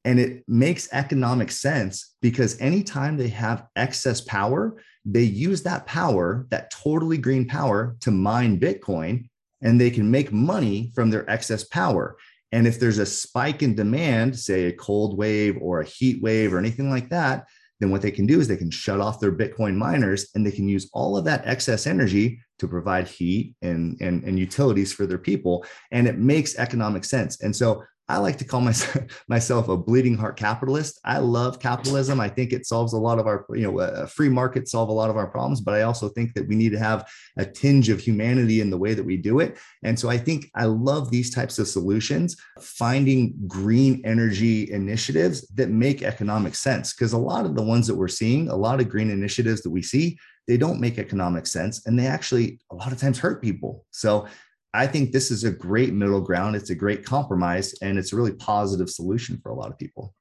[0.04, 6.46] And it makes economic sense because anytime they have excess power, they use that power,
[6.50, 9.28] that totally green power, to mine Bitcoin
[9.62, 12.16] and they can make money from their excess power.
[12.52, 16.54] And if there's a spike in demand, say a cold wave or a heat wave
[16.54, 17.46] or anything like that,
[17.80, 20.50] then what they can do is they can shut off their Bitcoin miners and they
[20.50, 25.06] can use all of that excess energy to provide heat and, and, and utilities for
[25.06, 25.64] their people.
[25.92, 27.40] And it makes economic sense.
[27.40, 30.98] And so I like to call myself, myself a bleeding heart capitalist.
[31.04, 32.20] I love capitalism.
[32.20, 34.92] I think it solves a lot of our, you know, a free market solve a
[34.92, 37.88] lot of our problems, but I also think that we need to have a tinge
[37.90, 39.58] of humanity in the way that we do it.
[39.82, 45.68] And so I think I love these types of solutions, finding green energy initiatives that
[45.68, 46.94] make economic sense.
[46.94, 49.70] Because a lot of the ones that we're seeing, a lot of green initiatives that
[49.70, 53.42] we see, they don't make economic sense and they actually a lot of times hurt
[53.42, 53.84] people.
[53.90, 54.26] So
[54.74, 56.56] I think this is a great middle ground.
[56.56, 60.14] It's a great compromise, and it's a really positive solution for a lot of people.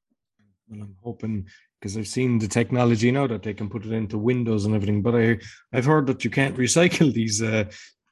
[0.69, 1.47] Well, I'm hoping
[1.79, 5.01] because I've seen the technology now that they can put it into windows and everything.
[5.01, 5.39] But I
[5.73, 7.65] I've heard that you can't recycle these uh,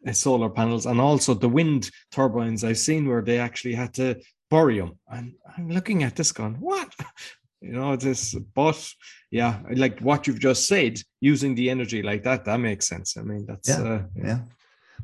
[0.07, 2.63] uh, solar panels and also the wind turbines.
[2.63, 6.55] I've seen where they actually had to bury them, and I'm looking at this going,
[6.55, 6.93] what?
[7.61, 8.93] You know, this, but
[9.31, 13.17] yeah, like what you've just said, using the energy like that, that makes sense.
[13.17, 14.39] I mean, that's yeah, uh, yeah.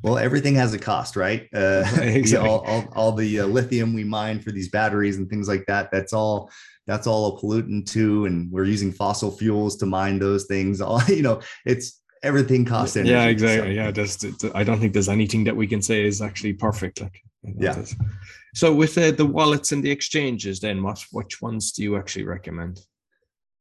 [0.04, 1.48] Well, everything has a cost, right?
[1.54, 2.50] Uh, exactly.
[2.50, 5.90] all, all, all, the uh, lithium we mine for these batteries and things like that.
[5.92, 6.50] That's all.
[6.88, 10.82] That's all a pollutant too, and we're using fossil fuels to mine those things.
[10.82, 13.12] All you know, it's everything costs energy.
[13.12, 13.76] Yeah, exactly.
[13.76, 13.82] So.
[13.82, 17.00] Yeah, just I don't think there's anything that we can say is actually perfect.
[17.00, 17.86] Like, you know, yeah.
[18.56, 22.26] So with uh, the wallets and the exchanges, then what which ones do you actually
[22.26, 22.80] recommend?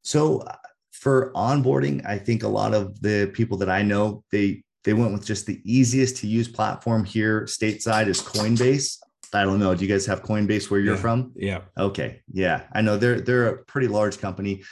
[0.03, 0.57] So uh,
[0.93, 5.13] for onboarding, I think a lot of the people that I know they they went
[5.13, 8.99] with just the easiest to use platform here stateside is Coinbase.
[9.33, 9.75] I don't know.
[9.75, 11.01] Do you guys have Coinbase where you're yeah.
[11.01, 11.33] from?
[11.37, 11.61] Yeah.
[11.79, 12.23] Okay.
[12.33, 12.63] Yeah.
[12.73, 14.65] I know they're they're a pretty large company.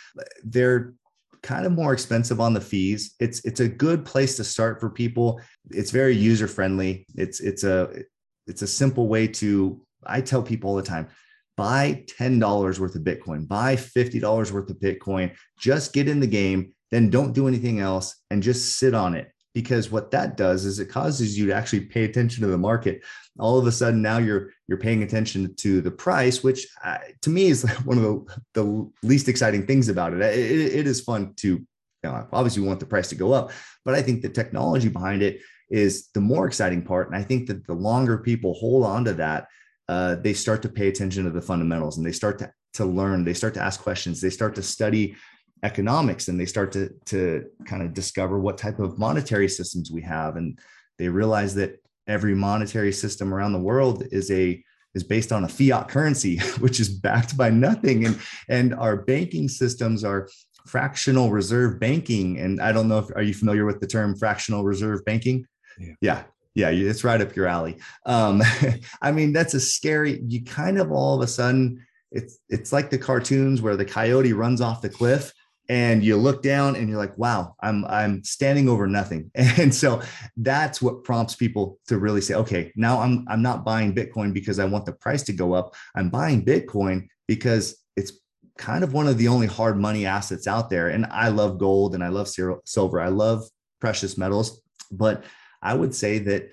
[0.42, 0.94] They're
[1.42, 3.14] kind of more expensive on the fees.
[3.21, 5.40] It's it's a good place to start for people.
[5.71, 7.07] It's very user friendly.
[7.14, 8.03] It's it's a
[8.47, 11.09] it's a simple way to I tell people all the time,
[11.57, 16.73] buy $10 worth of Bitcoin, buy $50 worth of Bitcoin, just get in the game,
[16.90, 20.79] then don't do anything else and just sit on it because what that does is
[20.79, 23.03] it causes you to actually pay attention to the market.
[23.40, 27.31] All of a sudden now you're you're paying attention to the price which uh, to
[27.31, 30.21] me is one of the, the least exciting things about it.
[30.21, 31.66] it it is fun to you
[32.05, 33.51] know, obviously we want the price to go up
[33.85, 37.49] but i think the technology behind it is the more exciting part and i think
[37.49, 39.49] that the longer people hold on to that
[39.88, 43.25] uh, they start to pay attention to the fundamentals and they start to, to learn.
[43.25, 44.21] They start to ask questions.
[44.21, 45.16] They start to study
[45.62, 50.03] economics and they start to to kind of discover what type of monetary systems we
[50.03, 50.59] have and
[50.99, 54.62] they realize that every monetary system around the world is a
[54.94, 59.49] is based on a fiat currency which is backed by nothing and and our banking
[59.49, 60.29] systems are
[60.66, 64.64] fractional reserve banking and i don't know if are you familiar with the term fractional
[64.64, 65.47] reserve banking?
[65.79, 67.79] Yeah, yeah yeah it's right up your alley.
[68.07, 68.42] Um
[69.03, 72.90] i mean that's a scary you kind of all of a sudden it's it's like
[72.90, 75.33] the cartoons where the coyote runs off the cliff
[75.68, 79.31] and you look down and you're like wow i'm i'm standing over nothing.
[79.59, 80.02] And so
[80.37, 84.59] that's what prompts people to really say okay now i'm i'm not buying bitcoin because
[84.59, 85.74] i want the price to go up.
[85.94, 88.12] I'm buying bitcoin because it's
[88.57, 90.88] kind of one of the only hard money assets out there.
[90.88, 93.00] And i love gold and i love silver.
[93.00, 93.44] I love
[93.81, 94.61] precious metals.
[94.90, 95.24] But
[95.62, 96.50] i would say that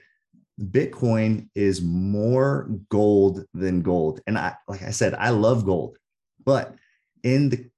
[0.59, 4.21] bitcoin is more gold than gold.
[4.27, 5.97] And i like i said i love gold.
[6.43, 6.75] But
[7.23, 7.69] in the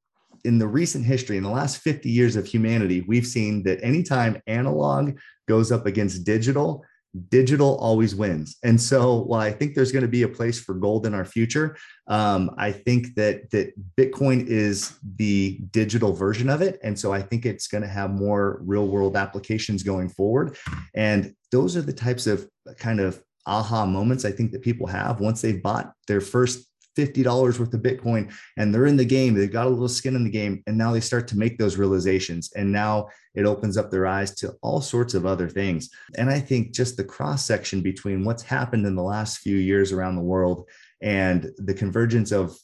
[0.47, 4.41] in the recent history, in the last 50 years of humanity, we've seen that anytime
[4.47, 6.85] analog goes up against digital,
[7.27, 8.57] digital always wins.
[8.63, 11.25] And so while I think there's going to be a place for gold in our
[11.25, 16.79] future, um, I think that that Bitcoin is the digital version of it.
[16.81, 20.55] And so I think it's going to have more real world applications going forward.
[20.95, 25.19] And those are the types of kind of aha moments I think that people have
[25.19, 29.33] once they've bought their first $50 worth of Bitcoin and they're in the game.
[29.33, 30.63] They've got a little skin in the game.
[30.67, 32.51] And now they start to make those realizations.
[32.55, 35.89] And now it opens up their eyes to all sorts of other things.
[36.17, 39.91] And I think just the cross section between what's happened in the last few years
[39.91, 40.67] around the world
[41.01, 42.57] and the convergence of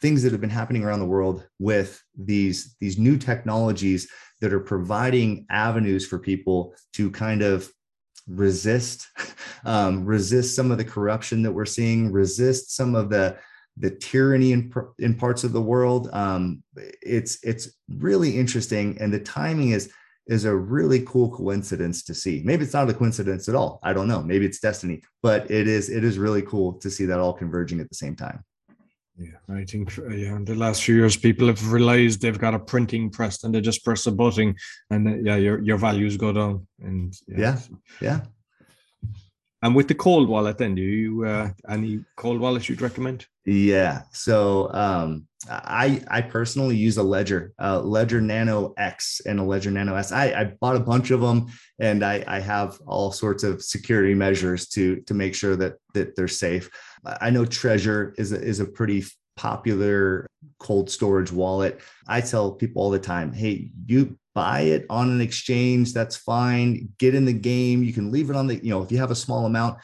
[0.00, 4.08] things that have been happening around the world with these, these new technologies
[4.40, 7.72] that are providing avenues for people to kind of
[8.28, 9.08] resist
[9.64, 13.36] um, resist some of the corruption that we're seeing resist some of the
[13.76, 16.08] the tyranny in, in parts of the world.
[16.12, 19.90] Um, it's it's really interesting, and the timing is
[20.26, 22.42] is a really cool coincidence to see.
[22.44, 23.80] Maybe it's not a coincidence at all.
[23.82, 24.22] I don't know.
[24.22, 27.80] Maybe it's destiny, but it is it is really cool to see that all converging
[27.80, 28.44] at the same time.
[29.18, 32.58] Yeah, I think yeah, in the last few years, people have realized they've got a
[32.58, 34.54] printing press and they just press a button,
[34.90, 36.66] and uh, yeah, your your values go down.
[36.80, 37.58] And yeah, yeah,
[38.00, 38.20] yeah.
[39.62, 43.26] And with the cold wallet, then do you uh, any cold wallets you'd recommend?
[43.44, 44.02] Yeah.
[44.12, 49.72] So um, I I personally use a Ledger, uh, Ledger Nano X and a Ledger
[49.72, 50.12] Nano S.
[50.12, 51.46] I, I bought a bunch of them,
[51.80, 56.14] and I, I have all sorts of security measures to to make sure that that
[56.14, 56.70] they're safe.
[57.04, 59.04] I know Trezor is a, is a pretty
[59.36, 60.28] popular
[60.60, 61.80] cold storage wallet.
[62.06, 66.88] I tell people all the time, hey, you buy it on an exchange that's fine
[66.96, 69.10] get in the game you can leave it on the you know if you have
[69.10, 69.76] a small amount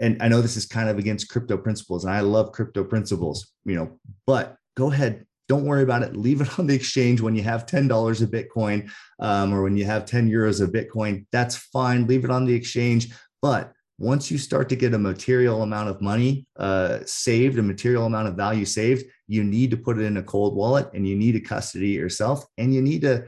[0.00, 3.52] and i know this is kind of against crypto principles and i love crypto principles
[3.64, 5.26] you know but go ahead.
[5.48, 6.16] Don't worry about it.
[6.16, 9.84] Leave it on the exchange when you have $10 of bitcoin um, or when you
[9.84, 11.26] have 10 euros of bitcoin.
[11.32, 12.06] That's fine.
[12.06, 13.12] Leave it on the exchange.
[13.40, 18.06] But once you start to get a material amount of money uh, saved, a material
[18.06, 21.16] amount of value saved, you need to put it in a cold wallet and you
[21.16, 22.44] need to custody yourself.
[22.56, 23.26] And you need to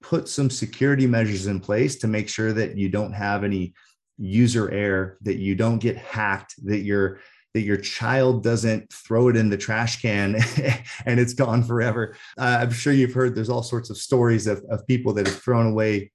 [0.00, 3.74] put some security measures in place to make sure that you don't have any
[4.18, 7.20] user error, that you don't get hacked, that your
[7.54, 10.36] that your child doesn't throw it in the trash can
[11.06, 12.14] and it's gone forever.
[12.36, 15.40] Uh, I'm sure you've heard there's all sorts of stories of, of people that have
[15.40, 16.12] thrown away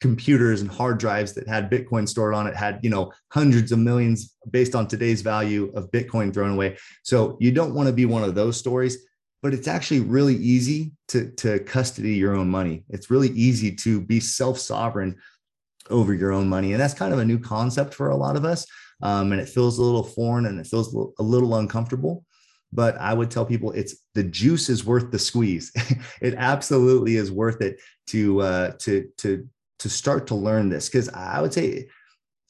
[0.00, 3.80] computers and hard drives that had Bitcoin stored on it, had you know hundreds of
[3.80, 6.76] millions based on today's value of Bitcoin thrown away.
[7.02, 8.98] So you don't want to be one of those stories
[9.42, 12.84] but it's actually really easy to, to custody your own money.
[12.88, 15.16] It's really easy to be self sovereign
[15.92, 16.72] over your own money.
[16.72, 18.66] And that's kind of a new concept for a lot of us.
[19.02, 22.24] Um, and it feels a little foreign and it feels a little uncomfortable.
[22.72, 25.70] But I would tell people it's the juice is worth the squeeze.
[26.22, 29.48] it absolutely is worth it to uh, to to
[29.80, 31.88] to start to learn this because I would say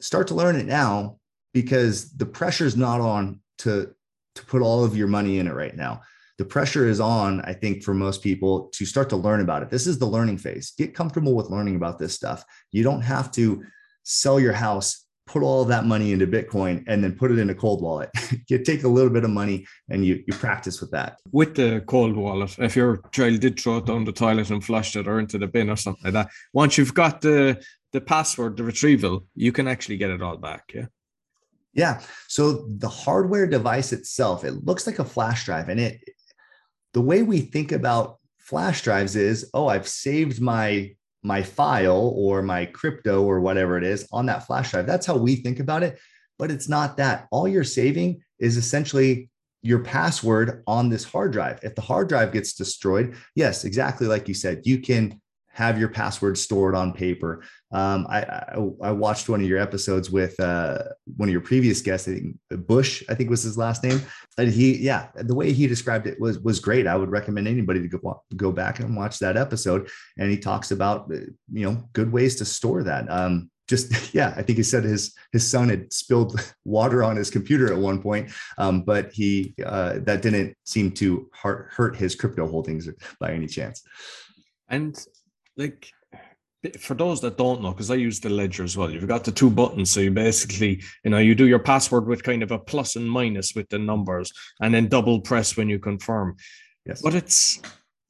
[0.00, 1.18] start to learn it now
[1.52, 3.92] because the pressure is not on to
[4.34, 6.02] to put all of your money in it right now
[6.42, 9.70] the pressure is on, I think, for most people to start to learn about it.
[9.70, 10.72] This is the learning phase.
[10.76, 12.44] Get comfortable with learning about this stuff.
[12.72, 13.62] You don't have to
[14.02, 17.50] sell your house, put all of that money into Bitcoin, and then put it in
[17.50, 18.10] a cold wallet.
[18.48, 21.18] you take a little bit of money and you you practice with that.
[21.30, 24.96] With the cold wallet, if your child did throw it down the toilet and flushed
[24.96, 28.56] it or into the bin or something like that, once you've got the the password,
[28.56, 30.72] the retrieval, you can actually get it all back.
[30.74, 30.86] Yeah.
[31.72, 32.00] Yeah.
[32.26, 36.02] So the hardware device itself, it looks like a flash drive and it
[36.92, 40.90] the way we think about flash drives is oh i've saved my
[41.22, 44.86] my file or my crypto or whatever it is on that flash drive.
[44.86, 45.98] That's how we think about it
[46.42, 47.28] but it's not that.
[47.30, 49.30] All you're saving is essentially
[49.62, 51.60] your password on this hard drive.
[51.62, 55.88] If the hard drive gets destroyed yes exactly like you said you can have your
[55.88, 57.44] password stored on paper.
[57.72, 60.78] Um, I, I, I watched one of your episodes with uh,
[61.16, 64.02] one of your previous guests, I think Bush, I think was his last name.
[64.38, 66.86] And he, yeah, the way he described it was was great.
[66.86, 69.88] I would recommend anybody to go go back and watch that episode.
[70.18, 71.18] And he talks about uh,
[71.52, 73.10] you know good ways to store that.
[73.10, 77.30] Um, just yeah, I think he said his his son had spilled water on his
[77.30, 82.14] computer at one point, um, but he uh, that didn't seem to hurt, hurt his
[82.14, 83.82] crypto holdings by any chance.
[84.68, 84.98] And
[85.56, 85.90] like
[86.78, 89.32] for those that don't know, because I use the ledger as well, you've got the
[89.32, 89.90] two buttons.
[89.90, 93.10] So you basically, you know, you do your password with kind of a plus and
[93.10, 96.36] minus with the numbers and then double press when you confirm.
[96.86, 97.02] Yes.
[97.02, 97.60] But it's,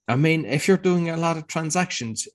[0.09, 2.29] I mean, if you're doing a lot of transactions,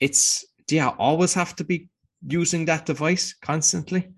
[0.00, 1.88] it's, yeah, always have to be
[2.26, 4.08] using that device constantly?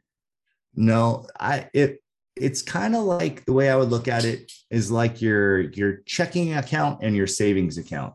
[0.75, 2.03] No, I, it,
[2.37, 5.97] it's kind of like the way I would look at it is like your your
[6.07, 8.15] checking account and your savings account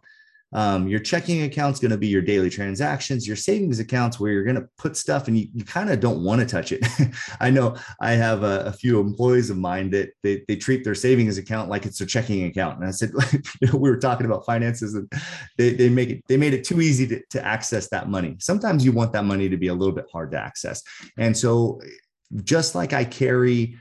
[0.54, 4.44] Um, your checking account's going to be your daily transactions, your savings accounts where you're
[4.44, 6.86] going to put stuff and you, you kind of don't want to touch it.
[7.42, 10.96] I know I have a, a, few employees of mine that they, they treat their
[10.96, 12.80] savings account like it's their checking account.
[12.80, 13.12] And I said,
[13.62, 15.12] you know, we were talking about finances and
[15.58, 18.38] they, they make it, they made it too easy to, to access that money.
[18.40, 20.82] Sometimes you want that money to be a little bit hard to access.
[21.18, 21.82] And so
[22.44, 23.78] just like I carry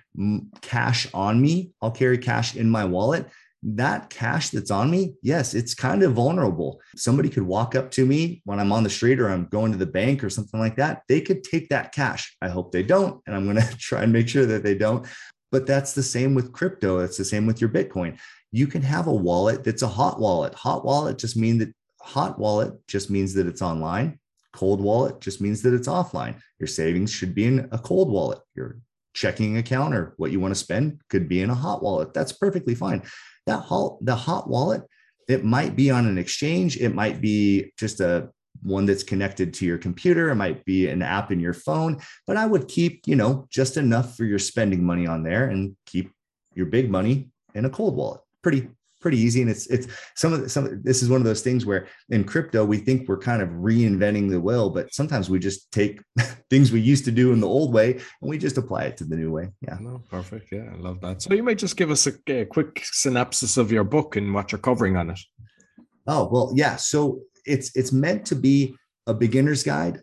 [0.60, 3.26] cash on me, I'll carry cash in my wallet
[3.64, 6.80] that cash that's on me, yes, it's kind of vulnerable.
[6.96, 9.78] Somebody could walk up to me when I'm on the street or I'm going to
[9.78, 11.02] the bank or something like that.
[11.08, 12.36] They could take that cash.
[12.42, 13.22] I hope they don't.
[13.26, 15.06] And I'm going to try and make sure that they don't.
[15.50, 16.98] But that's the same with crypto.
[16.98, 18.18] It's the same with your Bitcoin.
[18.52, 20.52] You can have a wallet that's a hot wallet.
[20.54, 24.18] Hot wallet just means that hot wallet just means that it's online.
[24.52, 26.38] Cold wallet just means that it's offline.
[26.58, 28.40] Your savings should be in a cold wallet.
[28.54, 28.78] Your
[29.14, 32.12] checking account or what you want to spend could be in a hot wallet.
[32.12, 33.02] That's perfectly fine
[33.46, 34.82] that hot, the hot wallet,
[35.28, 36.76] it might be on an exchange.
[36.76, 38.30] It might be just a
[38.62, 40.30] one that's connected to your computer.
[40.30, 43.76] It might be an app in your phone, but I would keep, you know, just
[43.76, 46.12] enough for your spending money on there and keep
[46.54, 48.20] your big money in a cold wallet.
[48.42, 48.68] Pretty,
[49.04, 49.42] pretty easy.
[49.42, 49.86] And it's it's
[50.16, 53.06] some of the, some this is one of those things where in crypto we think
[53.06, 56.00] we're kind of reinventing the wheel, but sometimes we just take
[56.50, 59.04] things we used to do in the old way and we just apply it to
[59.04, 59.50] the new way.
[59.60, 59.76] Yeah.
[59.78, 60.50] No, perfect.
[60.50, 61.20] Yeah, I love that.
[61.20, 64.52] So you might just give us a, a quick synopsis of your book and what
[64.52, 65.20] you're covering on it.
[66.06, 66.76] Oh well, yeah.
[66.76, 68.74] So it's it's meant to be
[69.06, 70.00] a beginner's guide.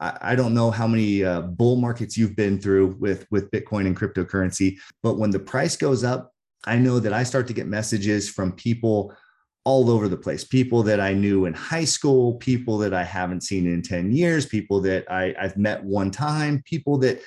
[0.00, 3.96] I, don't know how many uh, bull markets you've been through with with Bitcoin and
[3.96, 6.33] cryptocurrency, but when the price goes up,
[6.66, 9.14] I know that I start to get messages from people
[9.64, 13.42] all over the place people that I knew in high school, people that I haven't
[13.42, 17.22] seen in 10 years, people that I, I've met one time, people that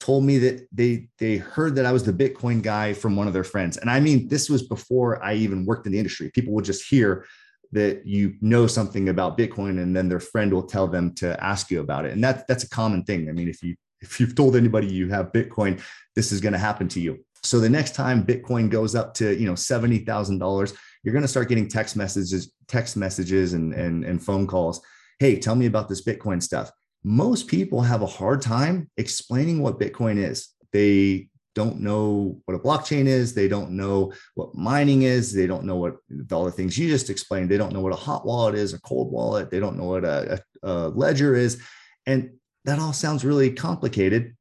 [0.00, 3.32] told me that they they heard that I was the Bitcoin guy from one of
[3.32, 3.76] their friends.
[3.76, 6.30] And I mean, this was before I even worked in the industry.
[6.34, 7.24] People would just hear
[7.72, 11.70] that you know something about Bitcoin and then their friend will tell them to ask
[11.70, 12.12] you about it.
[12.12, 13.28] And that's that's a common thing.
[13.28, 15.80] I mean, if you if you've told anybody you have Bitcoin,
[16.14, 17.24] this is going to happen to you.
[17.46, 21.48] So the next time Bitcoin goes up to, you know, $70,000, you're going to start
[21.48, 24.80] getting text messages, text messages and, and, and phone calls.
[25.18, 26.70] Hey, tell me about this Bitcoin stuff.
[27.04, 30.48] Most people have a hard time explaining what Bitcoin is.
[30.72, 33.32] They don't know what a blockchain is.
[33.32, 35.32] They don't know what mining is.
[35.32, 35.96] They don't know what
[36.32, 37.50] all the things you just explained.
[37.50, 39.50] They don't know what a hot wallet is, a cold wallet.
[39.50, 41.62] They don't know what a, a, a ledger is.
[42.04, 42.32] And
[42.66, 44.35] that all sounds really complicated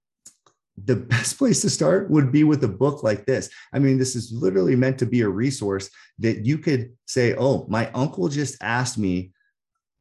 [0.84, 3.50] the best place to start would be with a book like this.
[3.74, 7.66] I mean, this is literally meant to be a resource that you could say, "Oh,
[7.70, 9.32] my uncle just asked me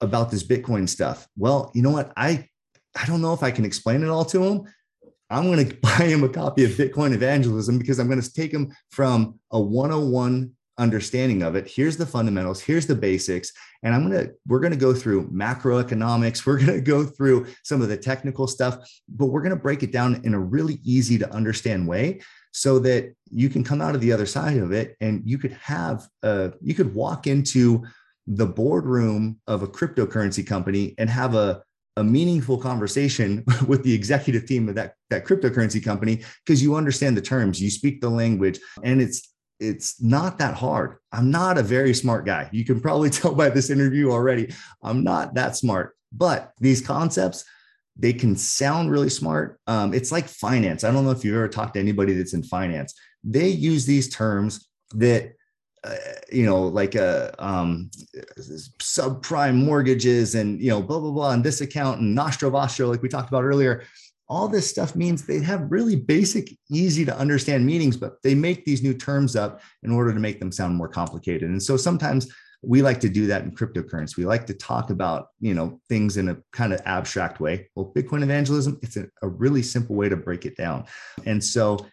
[0.00, 2.12] about this Bitcoin stuff." Well, you know what?
[2.16, 2.48] I
[2.96, 4.64] I don't know if I can explain it all to him.
[5.30, 8.52] I'm going to buy him a copy of Bitcoin Evangelism because I'm going to take
[8.52, 11.68] him from a 101 understanding of it.
[11.68, 13.52] Here's the fundamentals, here's the basics.
[13.82, 16.46] And I'm going to, we're going to go through macroeconomics.
[16.46, 19.82] We're going to go through some of the technical stuff, but we're going to break
[19.82, 22.20] it down in a really easy to understand way
[22.52, 25.52] so that you can come out of the other side of it and you could
[25.52, 27.84] have, uh, you could walk into
[28.26, 31.62] the boardroom of a cryptocurrency company and have a,
[31.96, 37.16] a meaningful conversation with the executive team of that, that cryptocurrency company because you understand
[37.16, 40.96] the terms, you speak the language, and it's it's not that hard.
[41.12, 42.48] I'm not a very smart guy.
[42.52, 44.52] You can probably tell by this interview already.
[44.82, 47.44] I'm not that smart, but these concepts,
[47.96, 49.60] they can sound really smart.
[49.66, 50.82] Um, it's like finance.
[50.82, 52.94] I don't know if you've ever talked to anybody that's in finance.
[53.22, 55.32] They use these terms that,
[55.84, 55.94] uh,
[56.32, 57.90] you know, like a uh, um,
[58.80, 63.02] subprime mortgages and you know, blah blah blah, and this account and nostro vostro, like
[63.02, 63.84] we talked about earlier
[64.28, 68.64] all this stuff means they have really basic, easy to understand meanings, but they make
[68.64, 71.50] these new terms up in order to make them sound more complicated.
[71.50, 74.16] And so sometimes we like to do that in cryptocurrency.
[74.16, 77.68] We like to talk about, you know, things in a kind of abstract way.
[77.74, 80.86] Well, Bitcoin evangelism, it's a, a really simple way to break it down.
[81.26, 81.86] And so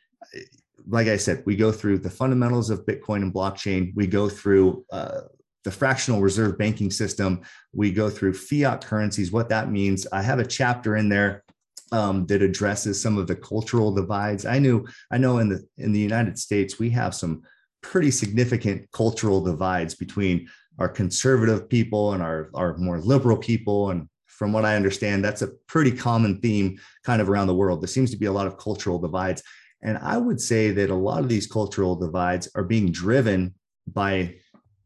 [0.88, 3.94] like I said, we go through the fundamentals of Bitcoin and blockchain.
[3.96, 5.22] We go through uh,
[5.64, 7.42] the fractional reserve banking system.
[7.74, 10.08] We go through fiat currencies, what that means.
[10.12, 11.44] I have a chapter in there
[11.92, 14.46] um, that addresses some of the cultural divides.
[14.46, 17.44] I knew, I know in the in the United States we have some
[17.82, 20.48] pretty significant cultural divides between
[20.80, 23.92] our conservative people and our our more liberal people.
[23.92, 27.82] And from what I understand, that's a pretty common theme kind of around the world.
[27.82, 29.44] There seems to be a lot of cultural divides,
[29.84, 33.54] and I would say that a lot of these cultural divides are being driven
[33.88, 34.36] by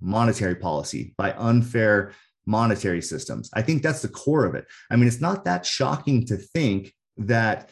[0.01, 2.13] monetary policy, by unfair
[2.45, 3.49] monetary systems.
[3.53, 4.65] I think that's the core of it.
[4.89, 7.69] I mean, it's not that shocking to think that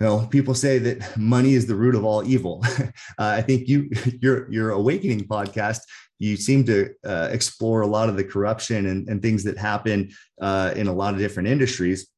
[0.00, 3.66] you know people say that money is the root of all evil uh, i think
[3.66, 3.88] you
[4.20, 5.80] your your awakening podcast
[6.18, 10.10] you seem to uh, explore a lot of the corruption and, and things that happen
[10.40, 12.08] uh, in a lot of different industries.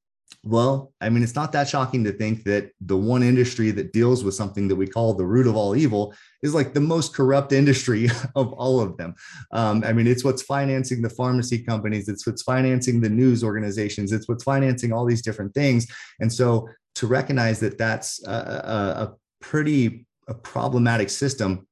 [0.44, 4.22] Well, I mean, it's not that shocking to think that the one industry that deals
[4.22, 7.52] with something that we call the root of all evil is like the most corrupt
[7.52, 9.14] industry of all of them.
[9.52, 14.12] Um, I mean, it's what's financing the pharmacy companies, it's what's financing the news organizations,
[14.12, 15.86] it's what's financing all these different things.
[16.20, 21.68] And so to recognize that that's a, a, pretty a problematic system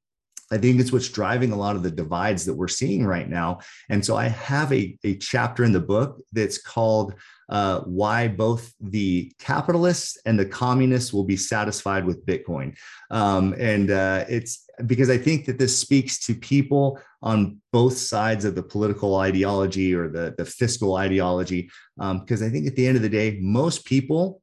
[0.51, 3.59] I think it's what's driving a lot of the divides that we're seeing right now.
[3.89, 7.13] And so I have a, a chapter in the book that's called
[7.49, 12.75] uh, Why Both the Capitalists and the Communists Will Be Satisfied with Bitcoin.
[13.11, 18.45] Um, and uh, it's because I think that this speaks to people on both sides
[18.45, 21.69] of the political ideology or the, the fiscal ideology.
[21.97, 24.41] Because um, I think at the end of the day, most people,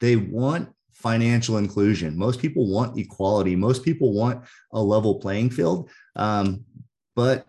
[0.00, 2.18] they want financial inclusion.
[2.18, 3.54] Most people want equality.
[3.54, 5.90] Most people want a level playing field.
[6.16, 6.64] Um,
[7.14, 7.46] but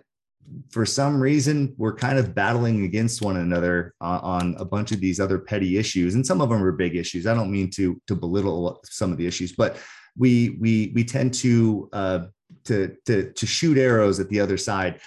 [0.69, 4.99] for some reason, we're kind of battling against one another uh, on a bunch of
[4.99, 7.27] these other petty issues, and some of them are big issues.
[7.27, 9.77] I don't mean to to belittle some of the issues, but
[10.17, 12.19] we we we tend to uh,
[12.65, 15.01] to to to shoot arrows at the other side.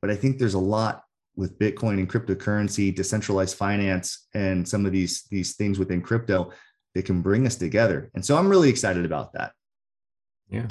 [0.00, 1.02] But I think there's a lot
[1.36, 6.52] with Bitcoin and cryptocurrency, decentralized finance, and some of these these things within crypto
[6.94, 8.10] that can bring us together.
[8.14, 9.52] And so I'm really excited about that.
[10.50, 10.66] Yeah,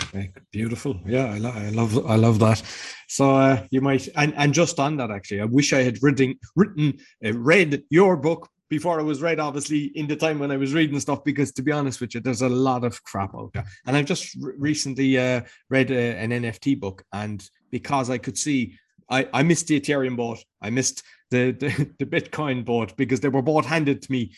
[0.52, 1.00] beautiful.
[1.06, 2.64] Yeah, I, lo- I love I love that.
[3.08, 6.40] So uh, you might and and just on that actually, I wish I had written
[6.56, 9.40] written uh, read your book before I was read.
[9.40, 12.22] Obviously, in the time when I was reading stuff, because to be honest with you,
[12.22, 13.66] there's a lot of crap out there.
[13.86, 18.38] And I've just re- recently uh, read uh, an NFT book, and because I could
[18.38, 18.80] see,
[19.12, 21.70] I I missed the Ethereum boat, I missed the, the
[22.00, 24.32] the Bitcoin boat because they were both handed to me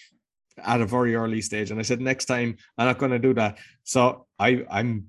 [0.64, 1.72] at a very early stage.
[1.72, 3.58] And I said, next time I'm not going to do that.
[3.86, 5.08] So I, I'm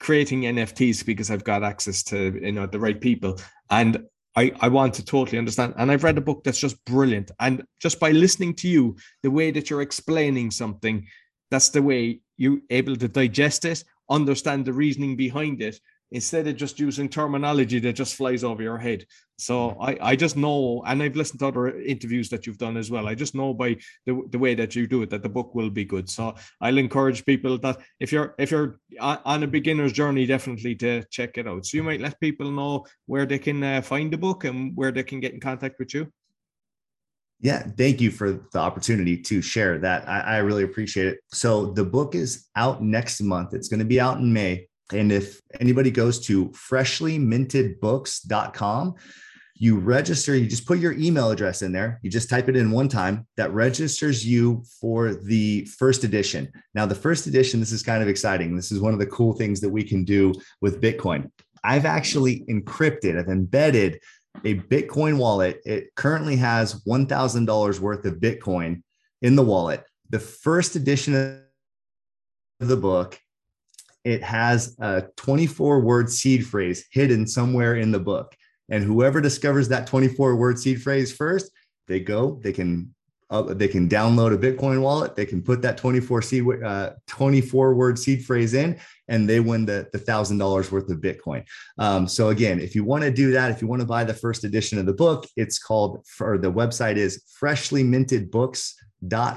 [0.00, 3.38] creating NFTs because I've got access to you know the right people.
[3.70, 4.04] And
[4.34, 5.74] I, I want to totally understand.
[5.76, 7.30] And I've read a book that's just brilliant.
[7.38, 11.06] And just by listening to you, the way that you're explaining something,
[11.50, 15.78] that's the way you're able to digest it, understand the reasoning behind it,
[16.12, 19.04] instead of just using terminology that just flies over your head.
[19.38, 22.90] So I, I just know, and I've listened to other interviews that you've done as
[22.90, 23.08] well.
[23.08, 25.70] I just know by the, the way that you do it that the book will
[25.70, 26.08] be good.
[26.08, 31.02] So I'll encourage people that if you're if you're on a beginner's journey, definitely to
[31.10, 31.66] check it out.
[31.66, 34.92] So you might let people know where they can uh, find the book and where
[34.92, 36.12] they can get in contact with you.
[37.40, 40.08] Yeah, thank you for the opportunity to share that.
[40.08, 41.18] I, I really appreciate it.
[41.32, 43.52] So the book is out next month.
[43.52, 44.68] It's going to be out in May.
[44.92, 48.94] And if anybody goes to freshlymintedbooks.com,
[49.54, 52.00] you register, you just put your email address in there.
[52.02, 53.28] You just type it in one time.
[53.36, 56.50] That registers you for the first edition.
[56.74, 58.56] Now, the first edition, this is kind of exciting.
[58.56, 61.30] This is one of the cool things that we can do with Bitcoin.
[61.62, 64.00] I've actually encrypted, I've embedded
[64.44, 65.60] a Bitcoin wallet.
[65.64, 68.82] It currently has $1,000 worth of Bitcoin
[69.20, 69.84] in the wallet.
[70.10, 71.44] The first edition
[72.60, 73.16] of the book
[74.04, 78.34] it has a 24 word seed phrase hidden somewhere in the book.
[78.68, 81.50] And whoever discovers that 24 word seed phrase first,
[81.88, 82.94] they go, they can
[83.32, 85.16] uh, they can download a Bitcoin wallet.
[85.16, 88.78] They can put that 24 seed, uh, 24 word seed phrase in,
[89.08, 91.42] and they win the the thousand dollars worth of Bitcoin.
[91.78, 94.12] Um, so again, if you want to do that, if you want to buy the
[94.12, 98.74] first edition of the book, it's called, or the website is freshly minted books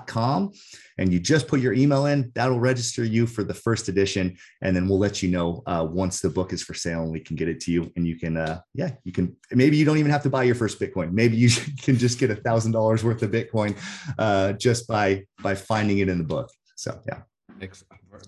[0.07, 0.51] com
[0.97, 4.76] and you just put your email in that'll register you for the first edition and
[4.76, 7.36] then we'll let you know uh, once the book is for sale and we can
[7.36, 10.11] get it to you and you can uh, yeah you can maybe you don't even
[10.11, 11.11] have to buy your first bitcoin.
[11.11, 11.49] Maybe you
[11.82, 13.76] can just get a thousand dollars worth of bitcoin
[14.18, 16.49] uh, just by by finding it in the book.
[16.76, 17.22] So yeah.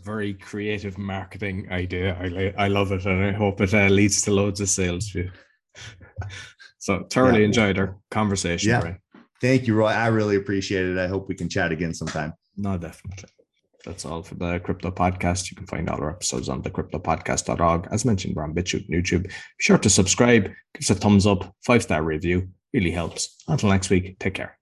[0.04, 2.16] Very creative marketing idea.
[2.20, 5.20] I, I love it and i hope it uh, leads to loads of sales for
[5.20, 5.32] you.
[6.80, 7.48] So thoroughly yeah.
[7.48, 8.96] enjoyed our conversation yeah.
[9.42, 9.88] Thank you, Roy.
[9.88, 10.98] I really appreciate it.
[10.98, 12.34] I hope we can chat again sometime.
[12.56, 13.30] No, definitely.
[13.86, 15.50] That's all for the Crypto Podcast.
[15.50, 17.88] You can find all our episodes on thecryptopodcast.org.
[17.92, 19.24] As mentioned, we're on BitChute and YouTube.
[19.24, 22.50] Be sure to subscribe, give us a thumbs up, five star review.
[22.74, 23.42] Really helps.
[23.48, 24.58] Until next week, take care.